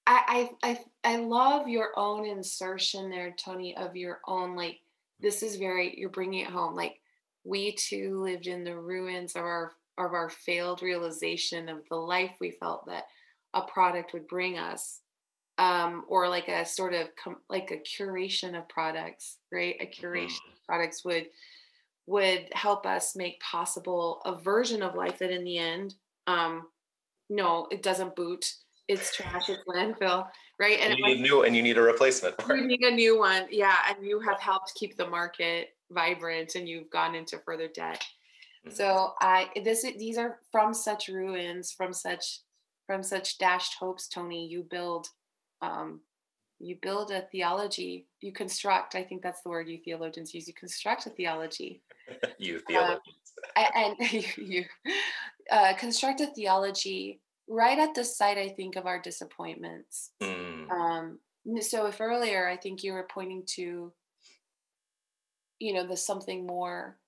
[0.07, 4.79] I, I I love your own insertion there, Tony, of your own like
[5.21, 6.77] this is very you're bringing it home.
[6.77, 7.01] Like
[7.45, 12.33] we too lived in the ruins of our of our failed realization of the life
[12.41, 13.05] we felt that
[13.55, 15.01] a product would bring us,
[15.59, 19.77] um, or like a sort of com- like a curation of products, right?
[19.81, 20.53] A curation mm.
[20.53, 21.27] of products would
[22.07, 25.95] would help us make possible a version of life that in the end,
[26.29, 26.69] um,
[27.29, 28.55] no, it doesn't boot
[28.89, 30.29] it's trash, it's landfill,
[30.61, 30.79] right?
[30.81, 32.37] And, and you need new and you need a replacement.
[32.49, 33.77] You need a new one, yeah.
[33.89, 38.05] And you have helped keep the market vibrant, and you've gone into further debt.
[38.67, 38.77] Mm-hmm.
[38.77, 42.41] So I this these are from such ruins, from such
[42.87, 44.47] from such dashed hopes, Tony.
[44.47, 45.09] You build,
[45.63, 46.01] um,
[46.61, 48.07] you build a theology.
[48.21, 48.95] You construct.
[48.95, 50.47] I think that's the word you theologians use.
[50.47, 51.83] You construct a theology.
[52.39, 53.03] you theologians.
[53.57, 54.65] Um, and, and you, you
[55.51, 60.11] uh, construct a theology right at the site, I think, of our disappointments.
[60.23, 60.71] Mm.
[60.71, 61.19] Um,
[61.61, 63.93] so if earlier I think you were pointing to,
[65.59, 66.99] you know, the something more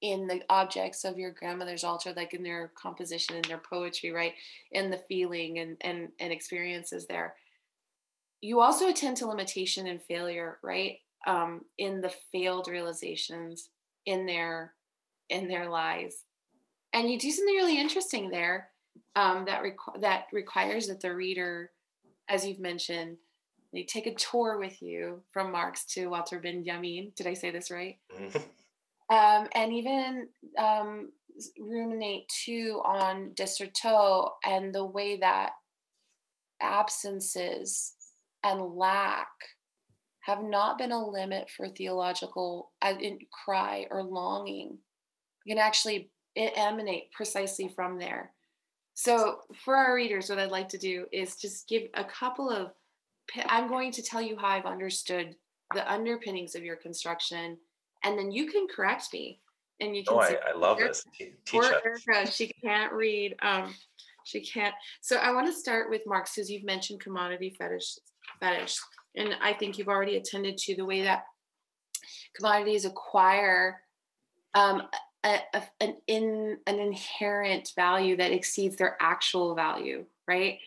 [0.00, 4.32] in the objects of your grandmother's altar, like in their composition and their poetry, right?
[4.72, 7.34] In the feeling and and and experiences there.
[8.40, 10.98] You also attend to limitation and failure, right?
[11.26, 13.68] Um, in the failed realizations
[14.06, 14.72] in their
[15.28, 16.24] in their lies.
[16.92, 18.69] And you do something really interesting there
[19.16, 21.70] um, that requ- that requires that the reader,
[22.28, 23.16] as you've mentioned,
[23.72, 27.12] they take a tour with you from Marx to Walter Benjamin.
[27.16, 27.98] Did I say this right?
[28.18, 28.38] Mm-hmm.
[29.10, 31.10] Um, and even um,
[31.58, 35.50] ruminate too on de Certeau and the way that
[36.62, 37.94] absences
[38.44, 39.26] and lack
[40.20, 42.70] have not been a limit for theological
[43.44, 44.78] cry or longing.
[45.44, 48.32] You can actually emanate precisely from there.
[48.94, 52.72] So, for our readers, what I'd like to do is just give a couple of.
[53.46, 55.36] I'm going to tell you how I've understood
[55.74, 57.56] the underpinnings of your construction,
[58.02, 59.40] and then you can correct me.
[59.80, 60.16] And you can.
[60.16, 61.04] Oh, I, I, love this.
[61.16, 63.36] Teach poor Erica, she can't read.
[63.40, 63.74] Um,
[64.24, 64.74] she can't.
[65.00, 67.98] So I want to start with Marx, because you've mentioned commodity fetish,
[68.40, 68.78] fetish,
[69.16, 71.24] and I think you've already attended to the way that
[72.36, 73.80] commodities acquire
[74.54, 74.82] um,
[75.24, 80.58] a, a, an in an inherent value that exceeds their actual value, right?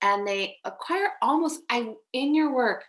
[0.00, 2.84] And they acquire almost I in your work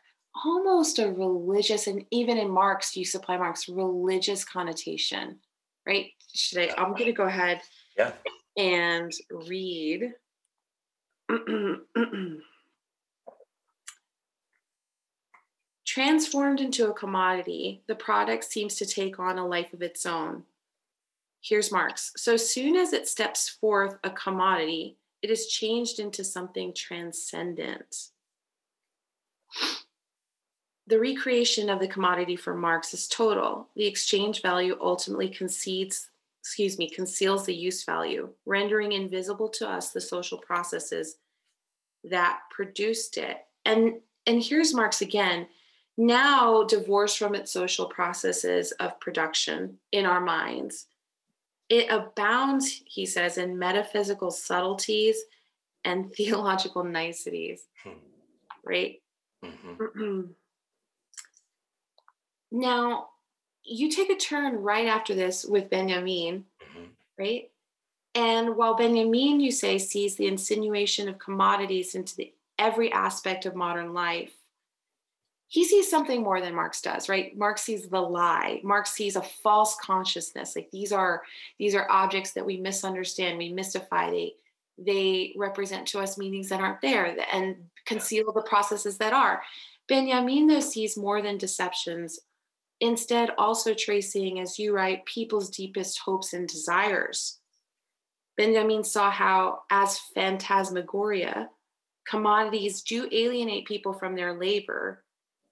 [0.45, 5.39] almost a religious and even in Marx you supply Marx religious connotation,
[5.85, 6.11] right?
[6.33, 6.73] Should I?
[6.77, 7.61] I'm going to go ahead.
[7.97, 8.13] Yeah.
[8.57, 9.11] And
[9.47, 10.13] read.
[15.85, 20.43] Transformed into a commodity, the product seems to take on a life of its own.
[21.41, 22.11] Here's Marx.
[22.17, 28.09] So soon as it steps forth a commodity, it is changed into something transcendent.
[30.87, 33.69] The recreation of the commodity for Marx is total.
[33.75, 36.09] The exchange value ultimately concedes,
[36.41, 41.17] excuse me, conceals the use value, rendering invisible to us the social processes
[42.03, 43.37] that produced it.
[43.65, 45.47] And and here's Marx again,
[45.97, 50.87] now divorced from its social processes of production in our minds
[51.69, 55.17] it abounds, he says, in metaphysical subtleties
[55.85, 57.63] and theological niceties.
[57.83, 57.91] Hmm.
[58.65, 59.01] Right?
[59.43, 60.21] Mm-hmm.
[62.51, 63.07] now,
[63.63, 66.85] you take a turn right after this with Benjamin, mm-hmm.
[67.17, 67.49] right?
[68.15, 73.55] And while Benjamin, you say, sees the insinuation of commodities into the, every aspect of
[73.55, 74.33] modern life,
[75.51, 77.35] he sees something more than Marx does, right?
[77.35, 78.61] Marx sees the lie.
[78.63, 80.55] Marx sees a false consciousness.
[80.55, 81.23] Like these are
[81.57, 84.11] these are objects that we misunderstand, we mystify.
[84.11, 84.33] They
[84.77, 89.41] they represent to us meanings that aren't there and conceal the processes that are.
[89.87, 92.19] Benjamin though sees more than deceptions,
[92.79, 97.39] instead also tracing, as you write, people's deepest hopes and desires.
[98.37, 101.49] Benjamin saw how, as phantasmagoria,
[102.07, 105.03] commodities do alienate people from their labor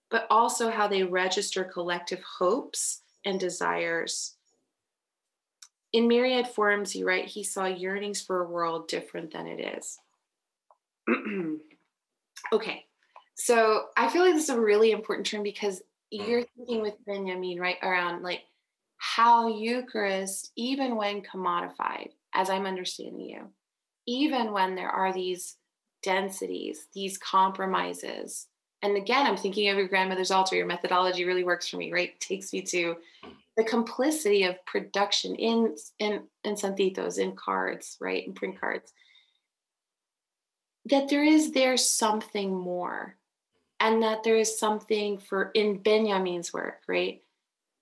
[0.09, 4.35] but also how they register collective hopes and desires.
[5.93, 9.99] In myriad forms, you write, he saw yearnings for a world different than it is.
[12.53, 12.85] okay,
[13.35, 17.59] so I feel like this is a really important term because you're thinking with Benjamin,
[17.59, 18.41] right, around like
[18.97, 23.47] how Eucharist, even when commodified, as I'm understanding you,
[24.07, 25.57] even when there are these
[26.01, 28.47] densities, these compromises,
[28.87, 30.55] and again, I'm thinking of your grandmother's altar.
[30.55, 32.17] Your methodology really works for me, right?
[32.21, 32.95] Takes me to
[33.57, 38.93] the complicity of production in in in santitos, in cards, right, in print cards.
[40.85, 43.17] That there is there something more,
[43.81, 47.21] and that there is something for in Benjamin's work, right?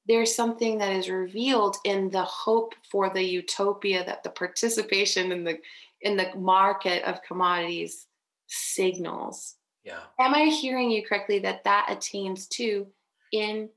[0.08, 5.44] There's something that is revealed in the hope for the utopia that the participation in
[5.44, 5.60] the
[6.02, 8.08] in the market of commodities
[8.48, 10.00] signals yeah.
[10.20, 12.88] Am i hearing you correctly that that attains to
[13.32, 13.70] in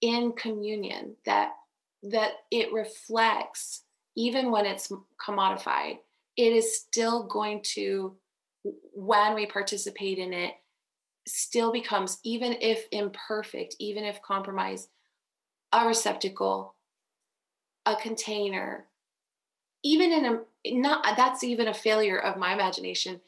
[0.00, 1.52] in communion that
[2.02, 3.82] that it reflects
[4.16, 4.92] even when it's
[5.24, 5.98] commodified
[6.36, 8.14] it is still going to
[8.92, 10.54] when we participate in it
[11.26, 14.88] still becomes even if imperfect even if compromised
[15.72, 16.74] a receptacle
[17.86, 18.86] a container
[19.82, 20.40] even in a
[20.74, 23.20] not that's even a failure of my imagination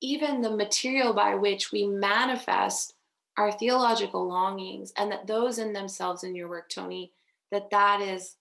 [0.00, 2.94] even the material by which we manifest
[3.36, 7.12] our theological longings and that those in themselves in your work tony
[7.50, 8.36] that that is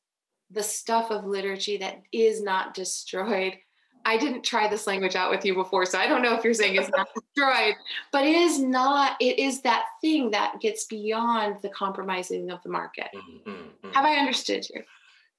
[0.51, 3.53] the stuff of liturgy that is not destroyed.
[4.05, 6.53] I didn't try this language out with you before, so I don't know if you're
[6.53, 7.75] saying it's not destroyed,
[8.13, 12.69] but it is not, it is that thing that gets beyond the compromising of the
[12.69, 13.07] market.
[13.13, 13.91] Mm-hmm, mm-hmm.
[13.91, 14.81] Have I understood you?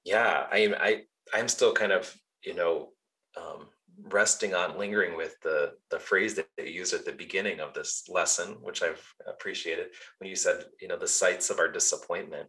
[0.05, 1.01] Yeah, i am I,
[1.33, 2.89] I'm still kind of, you know,
[3.35, 3.65] um,
[4.03, 8.03] resting on lingering with the the phrase that you used at the beginning of this
[8.07, 9.87] lesson which i've appreciated
[10.19, 12.47] when you said you know the sites of our disappointment.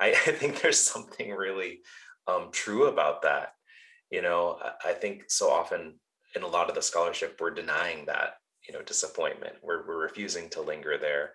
[0.00, 1.80] I, I think there's something really
[2.26, 3.54] um, true about that.
[4.10, 5.98] You know I, I think so often
[6.36, 8.34] in a lot of the scholarship we're denying that
[8.66, 9.56] you know disappointment.
[9.62, 11.32] We're, we're refusing to linger there.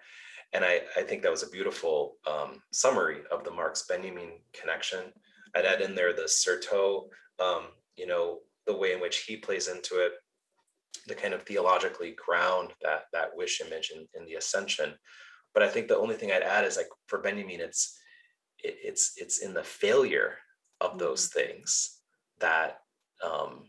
[0.53, 5.11] And I, I think that was a beautiful um, summary of the marx benjamin connection.
[5.55, 7.09] I'd add in there the Certeau
[7.39, 10.13] um, you know the way in which he plays into it,
[11.07, 14.93] the kind of theologically ground that that wish image in, in the ascension.
[15.53, 17.97] But I think the only thing I'd add is like for Benjamin, it's
[18.59, 20.37] it, it's it's in the failure
[20.81, 21.39] of those mm-hmm.
[21.39, 21.99] things
[22.39, 22.79] that
[23.23, 23.63] um,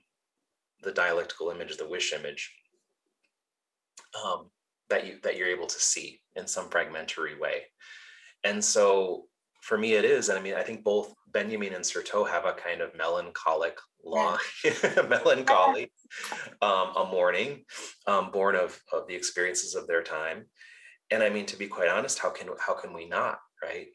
[0.83, 2.53] the dialectical image, the wish image,
[4.25, 4.51] um,
[4.91, 7.63] that you that you're able to see in some fragmentary way.
[8.45, 9.27] And so
[9.65, 10.29] for me, it is.
[10.29, 14.37] And I mean, I think both Benjamin and Certeau have a kind of melancholic long
[15.09, 15.91] melancholy
[16.63, 17.65] um, a mourning
[18.07, 20.45] um, born of, of the experiences of their time.
[21.11, 23.89] And i mean to be quite honest how can how can we not right?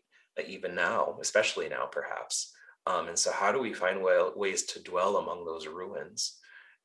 [0.48, 2.52] Even now especially now perhaps.
[2.88, 6.38] Um, and so how do we find way, ways to dwell among those ruins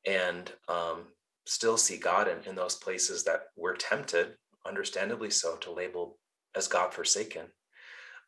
[0.05, 1.07] and um,
[1.47, 4.35] still see god in, in those places that we're tempted
[4.67, 6.19] understandably so to label
[6.55, 7.45] as god forsaken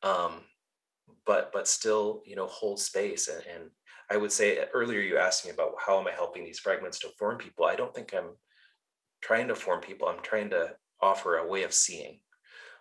[0.04, 0.42] um,
[1.26, 3.70] but but still you know hold space and, and
[4.10, 7.10] I would say earlier you asked me about how am I helping these fragments to
[7.20, 7.66] form people.
[7.66, 8.36] I don't think I'm
[9.22, 10.08] trying to form people.
[10.08, 12.20] I'm trying to offer a way of seeing,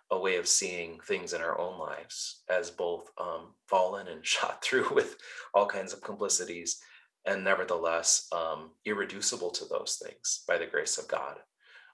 [0.09, 4.63] a way of seeing things in our own lives as both um, fallen and shot
[4.63, 5.17] through with
[5.53, 6.79] all kinds of complicities,
[7.25, 11.37] and nevertheless um, irreducible to those things by the grace of God.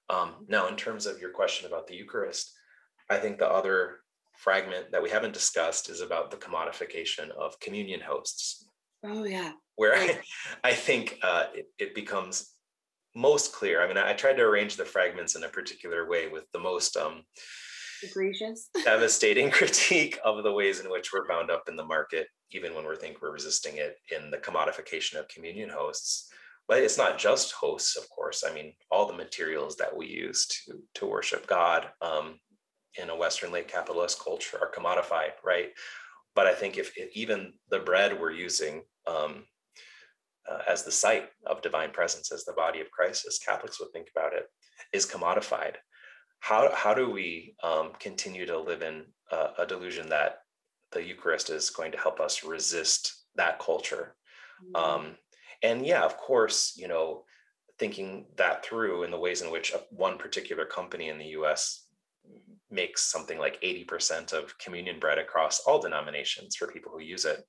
[0.10, 2.54] Um, now, in terms of your question about the Eucharist,
[3.10, 4.02] I think the other
[4.44, 8.68] fragment that we haven't discussed is about the commodification of communion hosts.
[9.06, 9.54] Oh yeah.
[9.76, 10.22] Where right.
[10.64, 12.52] I, I think uh, it, it becomes
[13.16, 13.82] most clear.
[13.82, 16.98] I mean, I tried to arrange the fragments in a particular way with the most
[16.98, 17.24] um,
[18.04, 22.74] egregious, devastating critique of the ways in which we're bound up in the market, even
[22.74, 26.30] when we think we're resisting it in the commodification of communion hosts.
[26.68, 28.44] But it's not just hosts, of course.
[28.50, 32.40] I mean, all the materials that we use to to worship God um,
[33.02, 35.70] in a Western late capitalist culture are commodified, right?
[36.36, 39.46] But I think if, if even the bread we're using um,
[40.50, 43.92] uh, as the site of divine presence, as the body of Christ, as Catholics would
[43.92, 44.46] think about it,
[44.92, 45.76] is commodified.
[46.40, 50.40] How, how do we um, continue to live in a, a delusion that
[50.92, 54.16] the Eucharist is going to help us resist that culture?
[54.64, 54.76] Mm-hmm.
[54.76, 55.16] Um,
[55.62, 57.24] and yeah, of course, you know,
[57.80, 61.88] thinking that through in the ways in which one particular company in the US
[62.74, 67.44] makes something like 80% of communion bread across all denominations for people who use it.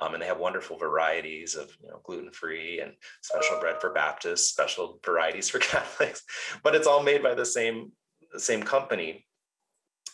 [0.00, 4.48] Um, and they have wonderful varieties of you know gluten-free and special bread for Baptists,
[4.48, 6.22] special varieties for Catholics,
[6.64, 7.92] but it's all made by the same
[8.38, 9.26] same company.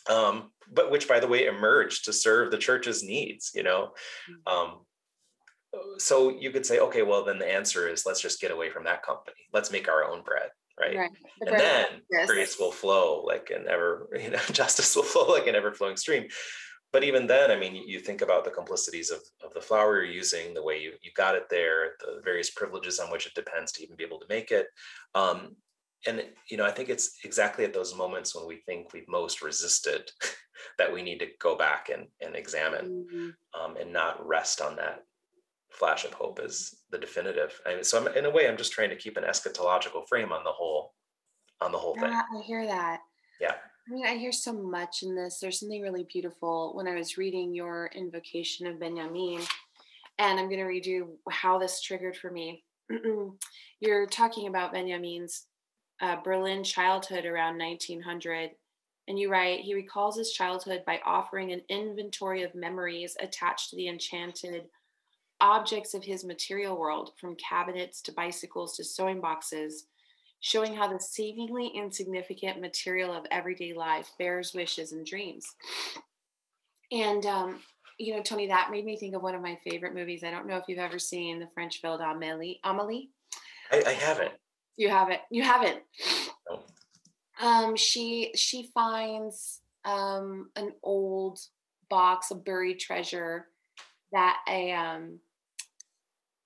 [0.09, 3.51] Um, but which, by the way, emerged to serve the church's needs.
[3.55, 3.91] You know,
[4.29, 4.51] mm.
[4.51, 4.79] um,
[5.99, 8.83] so you could say, okay, well, then the answer is let's just get away from
[8.83, 9.37] that company.
[9.53, 10.49] Let's make our own bread
[10.79, 10.95] right?
[10.95, 11.11] right.
[11.41, 12.29] The and then yes.
[12.29, 15.97] grace will flow like an ever, you know, justice will flow like an ever flowing
[15.97, 16.27] stream.
[16.93, 20.13] But even then, I mean, you think about the complicities of, of the flour you're
[20.13, 23.73] using, the way you, you got it there, the various privileges on which it depends
[23.73, 24.67] to even be able to make it.
[25.13, 25.57] Um,
[26.05, 29.41] and you know, I think it's exactly at those moments when we think we've most
[29.41, 30.09] resisted
[30.77, 33.61] that we need to go back and, and examine mm-hmm.
[33.61, 35.03] um, and not rest on that
[35.77, 37.59] flash of hope is the definitive.
[37.65, 40.31] I mean, so I'm, in a way, I'm just trying to keep an eschatological frame
[40.31, 40.93] on the whole,
[41.61, 42.11] on the whole yeah, thing.
[42.11, 43.01] I hear that.
[43.39, 43.53] Yeah.
[43.87, 45.39] I mean, I hear so much in this.
[45.39, 49.41] There's something really beautiful when I was reading your invocation of Benjamin,
[50.17, 52.63] and I'm going to read you how this triggered for me.
[53.79, 55.45] You're talking about Benjamin's
[56.01, 58.51] uh, Berlin childhood around 1900.
[59.07, 63.77] And you write, he recalls his childhood by offering an inventory of memories attached to
[63.77, 64.65] the enchanted
[65.41, 69.85] objects of his material world, from cabinets to bicycles to sewing boxes,
[70.39, 75.55] showing how the seemingly insignificant material of everyday life bears wishes and dreams.
[76.91, 77.59] And, um,
[77.97, 80.23] you know, Tony, that made me think of one of my favorite movies.
[80.23, 82.59] I don't know if you've ever seen the French film Amelie.
[82.63, 83.09] Amelie?
[83.71, 84.31] I, I haven't.
[84.77, 85.21] You haven't.
[85.31, 85.79] You haven't.
[86.49, 86.63] No.
[87.41, 91.39] Um, she she finds um, an old
[91.89, 93.47] box of buried treasure
[94.11, 95.19] that a um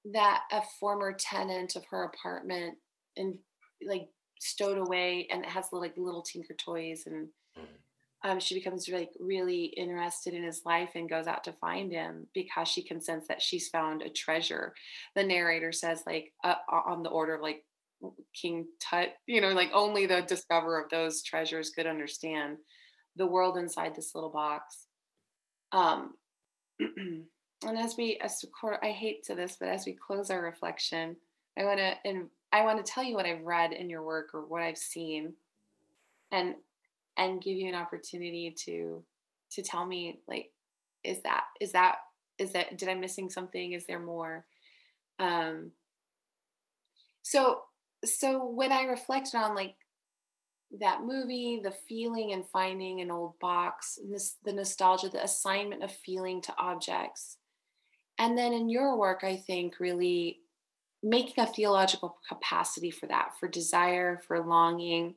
[0.05, 2.75] that a former tenant of her apartment
[3.17, 3.37] and
[3.87, 4.07] like
[4.39, 7.27] stowed away and it has like little tinker toys and
[7.57, 8.29] mm-hmm.
[8.29, 12.25] um, she becomes like really interested in his life and goes out to find him
[12.33, 14.73] because she can sense that she's found a treasure
[15.15, 17.63] the narrator says like uh, on the order of like
[18.33, 22.57] king tut you know like only the discoverer of those treasures could understand
[23.15, 24.87] the world inside this little box
[25.71, 26.15] um
[27.65, 28.43] and as we as
[28.81, 31.15] i hate to this but as we close our reflection
[31.57, 34.29] i want to and i want to tell you what i've read in your work
[34.33, 35.33] or what i've seen
[36.31, 36.55] and
[37.17, 39.03] and give you an opportunity to
[39.49, 40.51] to tell me like
[41.03, 41.97] is that is that
[42.37, 44.45] is that did i missing something is there more
[45.19, 45.71] um
[47.21, 47.61] so
[48.03, 49.75] so when i reflected on like
[50.79, 53.99] that movie, the feeling and finding an old box,
[54.43, 57.37] the nostalgia, the assignment of feeling to objects.
[58.21, 60.41] And then in your work, I think really
[61.01, 65.15] making a theological capacity for that, for desire, for longing,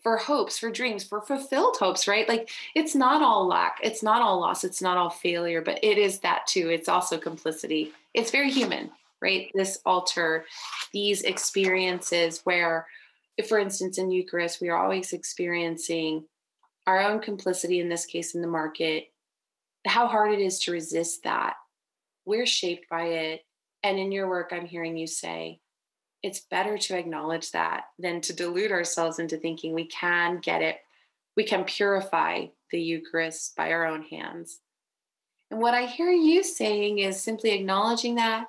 [0.00, 2.28] for hopes, for dreams, for fulfilled hopes, right?
[2.28, 5.98] Like it's not all lack, it's not all loss, it's not all failure, but it
[5.98, 6.68] is that too.
[6.68, 7.92] It's also complicity.
[8.14, 9.50] It's very human, right?
[9.52, 10.44] This altar,
[10.92, 12.86] these experiences where
[13.48, 16.24] for instance, in Eucharist, we are always experiencing
[16.86, 19.10] our own complicity, in this case, in the market,
[19.84, 21.56] how hard it is to resist that.
[22.26, 23.46] We're shaped by it.
[23.82, 25.60] And in your work, I'm hearing you say,
[26.22, 30.78] it's better to acknowledge that than to delude ourselves into thinking we can get it.
[31.36, 34.58] We can purify the Eucharist by our own hands.
[35.50, 38.48] And what I hear you saying is simply acknowledging that,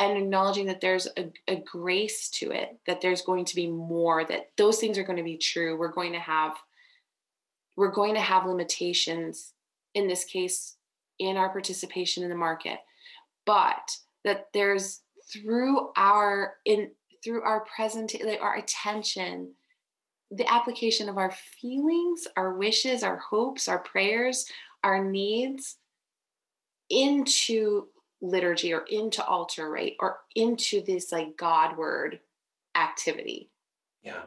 [0.00, 4.24] and acknowledging that there's a, a, grace to it that there's going to be more
[4.24, 6.56] that those things are going to be true we're going to have
[7.76, 9.52] we're going to have limitations
[9.94, 10.76] in this case
[11.20, 12.78] in our participation in the market
[13.46, 13.90] but
[14.24, 15.00] that there's
[15.32, 16.90] through our in
[17.22, 19.52] through our present like our attention
[20.32, 24.46] the application of our feelings our wishes our hopes our prayers
[24.82, 25.76] our needs
[26.90, 27.86] into
[28.20, 29.94] liturgy or into altar, right?
[30.00, 32.20] Or into this like God word
[32.76, 33.50] activity.
[34.02, 34.22] Yeah.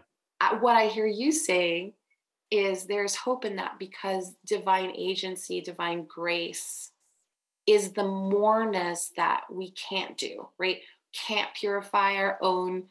[0.60, 1.94] What I hear you saying
[2.52, 6.92] is there's hope in that because divine agency, divine grace
[7.66, 10.80] is the moreness that we can't do, right?
[11.14, 12.84] Can't purify our own,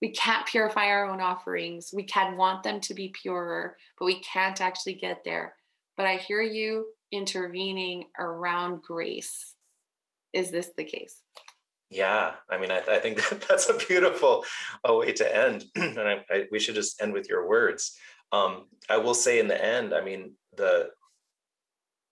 [0.00, 1.90] we can't purify our own offerings.
[1.92, 5.54] We can want them to be purer, but we can't actually get there.
[5.96, 9.54] But I hear you intervening around grace
[10.32, 11.22] is this the case?
[11.90, 14.44] Yeah, I mean, I, I think that that's a beautiful
[14.88, 17.96] uh, way to end, and I, I, we should just end with your words.
[18.32, 20.90] Um, I will say, in the end, I mean, the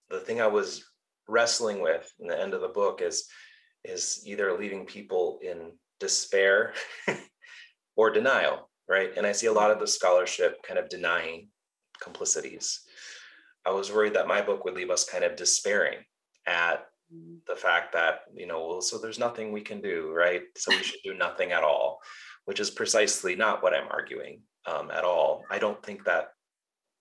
[0.09, 0.85] the thing I was
[1.27, 3.27] wrestling with in the end of the book is
[3.83, 6.73] is either leaving people in despair
[7.95, 9.11] or denial, right?
[9.15, 11.49] And I see a lot of the scholarship kind of denying
[12.01, 12.81] complicities.
[13.65, 15.99] I was worried that my book would leave us kind of despairing
[16.45, 16.85] at
[17.47, 20.83] the fact that you know well so there's nothing we can do right so we
[20.83, 21.99] should do nothing at all
[22.45, 26.29] which is precisely not what i'm arguing um, at all i don't think that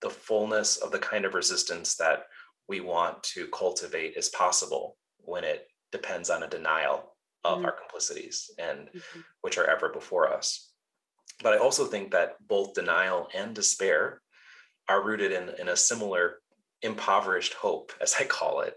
[0.02, 2.24] the fullness of the kind of resistance that
[2.68, 7.14] we want to cultivate is possible when it depends on a denial
[7.44, 7.66] of mm-hmm.
[7.66, 9.20] our complicities and mm-hmm.
[9.42, 10.72] which are ever before us
[11.42, 14.20] but i also think that both denial and despair
[14.88, 16.36] are rooted in, in a similar
[16.82, 18.74] impoverished hope as i call it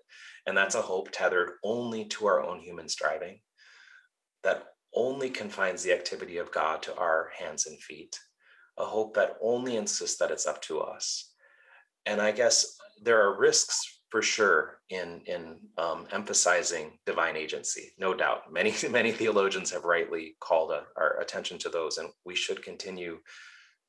[0.49, 3.39] and that's a hope tethered only to our own human striving,
[4.43, 4.63] that
[4.95, 8.17] only confines the activity of God to our hands and feet,
[8.79, 11.33] a hope that only insists that it's up to us.
[12.05, 18.13] And I guess there are risks for sure in, in um, emphasizing divine agency, no
[18.13, 18.51] doubt.
[18.51, 23.19] Many, many theologians have rightly called a, our attention to those, and we should continue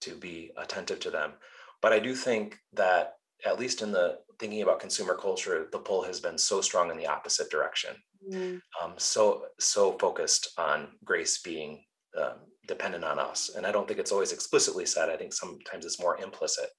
[0.02, 1.32] to be attentive to them.
[1.80, 3.14] But I do think that
[3.46, 6.96] at least in the thinking about consumer culture, the pull has been so strong in
[6.96, 7.94] the opposite direction.
[8.30, 8.60] Mm.
[8.82, 11.84] Um, so so focused on grace being
[12.18, 15.08] um, dependent on us, and I don't think it's always explicitly said.
[15.08, 16.70] I think sometimes it's more implicit.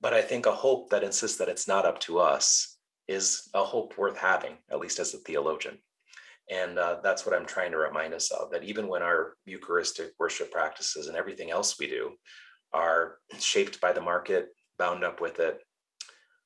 [0.00, 3.62] But I think a hope that insists that it's not up to us is a
[3.62, 5.78] hope worth having, at least as a theologian.
[6.50, 10.12] And uh, that's what I'm trying to remind us of that even when our Eucharistic
[10.18, 12.12] worship practices and everything else we do
[12.72, 15.60] are shaped by the market, bound up with it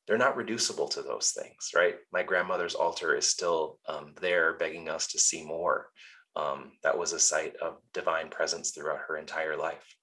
[0.06, 4.88] they're not reducible to those things right my grandmother's altar is still um, there begging
[4.88, 5.88] us to see more
[6.36, 9.96] um, that was a site of divine presence throughout her entire life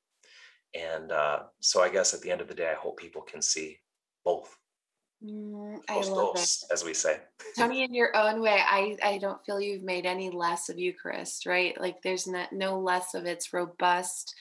[0.73, 3.41] and uh, so i guess at the end of the day i hope people can
[3.41, 3.77] see
[4.23, 4.55] both
[5.23, 6.49] Mm, I love it.
[6.71, 7.19] as we say.
[7.55, 11.45] Tony, in your own way, I, I don't feel you've made any less of Eucharist,
[11.45, 11.79] right?
[11.79, 14.33] Like there's not, no less of its robust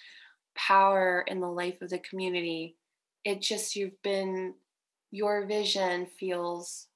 [0.55, 2.77] power in the life of the community.
[3.25, 4.55] It just, you've been,
[5.11, 6.87] your vision feels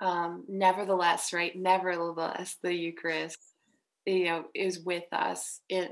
[0.00, 1.54] um, nevertheless, right?
[1.54, 3.38] Nevertheless, the Eucharist,
[4.06, 5.88] you know, is with us in,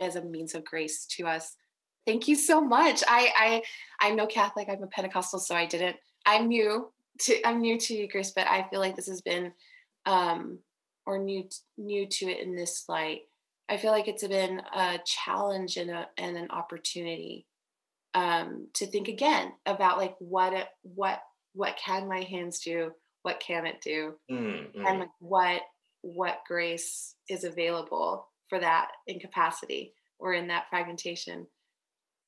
[0.00, 1.56] as a means of grace to us
[2.08, 3.04] Thank you so much.
[3.06, 3.62] I I
[4.00, 4.70] I'm no Catholic.
[4.70, 5.96] I'm a Pentecostal, so I didn't.
[6.24, 9.52] I'm new to I'm new to Eucharist, but I feel like this has been
[10.06, 10.58] um
[11.04, 11.46] or new
[11.76, 13.24] new to it in this light.
[13.68, 17.44] I feel like it's been a challenge and a and an opportunity
[18.14, 21.20] um to think again about like what it, what
[21.52, 22.92] what can my hands do?
[23.20, 24.14] What can it do?
[24.30, 24.86] Mm-hmm.
[24.86, 25.60] And like what
[26.02, 31.46] what grace is available for that incapacity or in that fragmentation.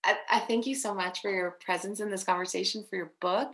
[0.05, 3.53] I, I thank you so much for your presence in this conversation, for your book.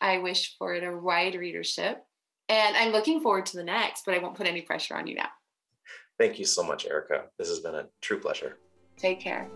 [0.00, 2.04] I wish for it a wide readership.
[2.48, 5.14] And I'm looking forward to the next, but I won't put any pressure on you
[5.14, 5.28] now.
[6.18, 7.24] Thank you so much, Erica.
[7.38, 8.58] This has been a true pleasure.
[8.96, 9.48] Take care.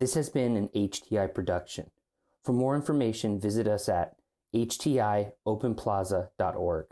[0.00, 1.90] This has been an HTI production.
[2.42, 4.16] For more information, visit us at
[4.54, 6.86] htiopenplaza.org.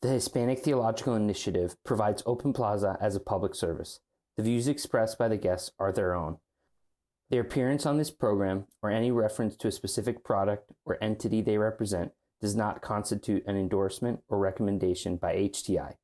[0.00, 3.98] The Hispanic Theological Initiative provides Open Plaza as a public service.
[4.36, 6.36] The views expressed by the guests are their own.
[7.30, 11.58] Their appearance on this program or any reference to a specific product or entity they
[11.58, 15.94] represent does not constitute an endorsement or recommendation by HTI.